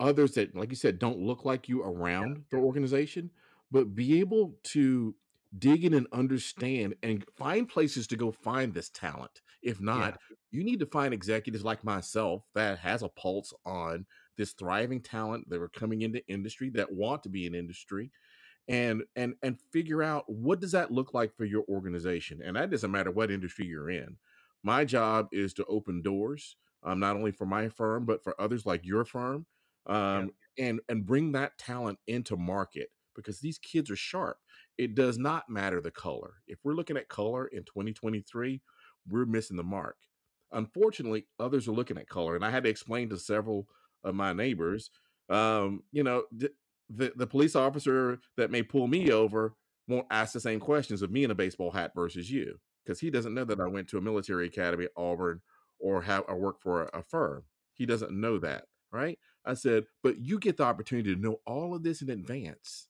others 0.01 0.33
that, 0.33 0.57
like 0.57 0.71
you 0.71 0.77
said, 0.77 0.99
don't 0.99 1.19
look 1.19 1.45
like 1.45 1.69
you 1.69 1.83
around 1.83 2.45
the 2.51 2.57
organization, 2.57 3.31
but 3.71 3.95
be 3.95 4.19
able 4.21 4.57
to 4.63 5.15
dig 5.59 5.85
in 5.85 5.95
and 5.95 6.07
understand 6.13 6.95
and 7.03 7.25
find 7.37 7.69
places 7.69 8.07
to 8.09 8.17
go 8.17 8.31
find 8.31 8.75
this 8.75 8.91
talent. 8.91 9.43
If 9.63 9.81
not, 9.81 10.19
yeah. 10.31 10.37
you 10.51 10.65
need 10.65 10.81
to 10.81 10.87
find 10.87 11.13
executives 11.15 11.65
like 11.65 11.85
myself 11.85 12.45
that 12.55 12.79
has 12.79 13.03
a 13.03 13.09
pulse 13.09 13.53
on 13.65 14.07
this 14.37 14.53
thriving 14.53 15.01
talent 15.01 15.49
that 15.49 15.61
are 15.61 15.69
coming 15.69 16.03
into 16.03 16.27
industry 16.29 16.71
that 16.71 16.93
want 16.93 17.23
to 17.23 17.29
be 17.29 17.47
in 17.47 17.55
industry 17.55 18.11
and 18.69 19.03
and 19.15 19.35
and 19.43 19.59
figure 19.73 20.03
out 20.03 20.25
what 20.29 20.61
does 20.61 20.73
that 20.73 20.91
look 20.91 21.15
like 21.15 21.35
for 21.37 21.45
your 21.45 21.65
organization 21.69 22.41
and 22.45 22.57
that 22.57 22.71
doesn't 22.71 22.91
matter 22.91 23.11
what 23.11 23.31
industry 23.31 23.65
you're 23.65 23.91
in 23.91 24.17
my 24.63 24.85
job 24.85 25.29
is 25.33 25.55
to 25.55 25.65
open 25.67 26.03
doors 26.03 26.57
um, 26.83 26.99
not 26.99 27.17
only 27.17 27.31
for 27.31 27.47
my 27.47 27.69
firm 27.69 28.05
but 28.05 28.23
for 28.23 28.39
others 28.41 28.67
like 28.67 28.85
your 28.85 29.05
firm 29.05 29.47
um, 29.87 30.31
yeah. 30.57 30.67
and 30.67 30.81
and 30.89 31.07
bring 31.07 31.33
that 31.33 31.57
talent 31.59 31.99
into 32.09 32.37
market 32.37 32.89
because 33.15 33.41
these 33.41 33.59
kids 33.59 33.91
are 33.91 33.97
sharp 33.97 34.39
it 34.79 34.95
does 34.95 35.19
not 35.19 35.49
matter 35.49 35.81
the 35.81 35.91
color 35.91 36.35
if 36.47 36.59
we're 36.65 36.75
looking 36.75 36.97
at 36.97 37.09
color 37.09 37.47
in 37.47 37.65
2023 37.65 38.61
we're 39.09 39.27
missing 39.27 39.57
the 39.57 39.63
mark 39.63 39.97
unfortunately 40.53 41.27
others 41.39 41.67
are 41.67 41.73
looking 41.73 41.99
at 41.99 42.09
color 42.09 42.37
and 42.37 42.45
i 42.45 42.51
had 42.51 42.65
to 42.65 42.71
explain 42.71 43.09
to 43.09 43.19
several 43.19 43.67
of 44.05 44.15
my 44.15 44.33
neighbors 44.33 44.91
um, 45.29 45.83
you 45.91 46.05
know 46.05 46.23
the, 46.89 47.13
the 47.17 47.27
police 47.27 47.57
officer 47.57 48.19
that 48.37 48.51
may 48.51 48.63
pull 48.63 48.87
me 48.87 49.11
over 49.11 49.55
won't 49.89 50.07
ask 50.11 50.33
the 50.33 50.41
same 50.41 50.61
questions 50.61 51.03
of 51.03 51.11
me 51.11 51.25
in 51.25 51.31
a 51.31 51.35
baseball 51.35 51.71
hat 51.71 51.93
versus 51.95 52.31
you 52.31 52.59
because 52.85 53.01
he 53.01 53.11
doesn't 53.11 53.35
know 53.35 53.45
that 53.45 53.61
I 53.61 53.67
went 53.67 53.89
to 53.89 53.99
a 53.99 54.03
military 54.03 54.47
academy 54.47 54.85
at 54.85 54.93
Auburn 54.97 55.41
or 55.79 56.03
have 56.03 56.25
or 56.29 56.37
work 56.37 56.61
for 56.61 56.85
a, 56.85 57.01
a 57.01 57.03
firm. 57.03 57.45
He 57.75 57.87
doesn't 57.87 58.13
know 58.13 58.39
that, 58.39 58.65
right? 58.93 59.19
I 59.45 59.55
said, 59.55 59.85
but 60.03 60.19
you 60.19 60.39
get 60.39 60.57
the 60.57 60.65
opportunity 60.65 61.15
to 61.15 61.21
know 61.21 61.41
all 61.47 61.75
of 61.75 61.83
this 61.83 62.03
in 62.03 62.11
advance 62.11 62.89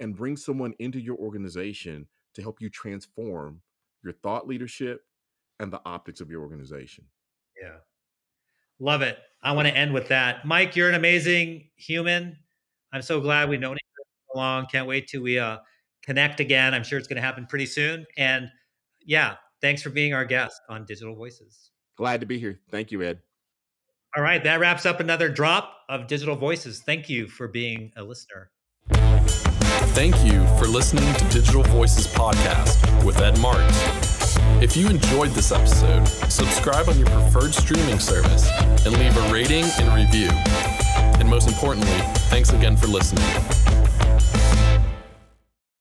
and 0.00 0.16
bring 0.16 0.36
someone 0.36 0.74
into 0.78 1.00
your 1.00 1.16
organization 1.16 2.06
to 2.34 2.42
help 2.42 2.60
you 2.60 2.70
transform 2.70 3.60
your 4.02 4.12
thought 4.12 4.46
leadership 4.46 5.02
and 5.60 5.72
the 5.72 5.80
optics 5.84 6.20
of 6.20 6.30
your 6.30 6.42
organization. 6.42 7.04
Yeah. 7.60 7.76
Love 8.78 9.02
it. 9.02 9.18
I 9.42 9.52
want 9.52 9.66
to 9.68 9.76
end 9.76 9.92
with 9.92 10.08
that. 10.08 10.46
Mike, 10.46 10.76
you're 10.76 10.88
an 10.88 10.94
amazing 10.94 11.68
human. 11.76 12.36
I'm 12.92 13.02
so 13.02 13.20
glad 13.20 13.48
we've 13.48 13.60
known 13.60 13.74
each 13.74 13.80
other 13.96 14.08
so 14.32 14.38
long. 14.38 14.66
Can't 14.66 14.86
wait 14.86 15.08
till 15.08 15.22
we 15.22 15.38
uh, 15.38 15.58
connect 16.02 16.40
again. 16.40 16.74
I'm 16.74 16.84
sure 16.84 16.98
it's 16.98 17.08
going 17.08 17.16
to 17.16 17.22
happen 17.22 17.46
pretty 17.46 17.66
soon. 17.66 18.06
And 18.16 18.48
yeah, 19.00 19.34
thanks 19.60 19.82
for 19.82 19.90
being 19.90 20.14
our 20.14 20.24
guest 20.24 20.60
on 20.68 20.84
Digital 20.84 21.14
Voices. 21.14 21.70
Glad 21.96 22.20
to 22.20 22.26
be 22.26 22.38
here. 22.38 22.60
Thank 22.70 22.92
you, 22.92 23.02
Ed. 23.02 23.20
All 24.16 24.22
right, 24.22 24.42
that 24.44 24.60
wraps 24.60 24.86
up 24.86 25.00
another 25.00 25.28
drop 25.28 25.74
of 25.88 26.06
Digital 26.06 26.36
Voices. 26.36 26.80
Thank 26.80 27.08
you 27.08 27.28
for 27.28 27.46
being 27.46 27.92
a 27.96 28.02
listener. 28.02 28.50
Thank 29.94 30.24
you 30.24 30.46
for 30.58 30.66
listening 30.66 31.12
to 31.14 31.24
Digital 31.28 31.62
Voices 31.64 32.06
Podcast 32.06 33.04
with 33.04 33.18
Ed 33.20 33.38
Marx. 33.40 34.36
If 34.62 34.76
you 34.76 34.88
enjoyed 34.88 35.30
this 35.30 35.52
episode, 35.52 36.06
subscribe 36.30 36.88
on 36.88 36.98
your 36.98 37.08
preferred 37.08 37.54
streaming 37.54 37.98
service 37.98 38.48
and 38.86 38.96
leave 38.98 39.16
a 39.16 39.32
rating 39.32 39.64
and 39.78 39.94
review. 39.94 40.30
And 41.18 41.28
most 41.28 41.48
importantly, 41.48 41.98
thanks 42.30 42.52
again 42.52 42.76
for 42.76 42.86
listening. 42.86 43.24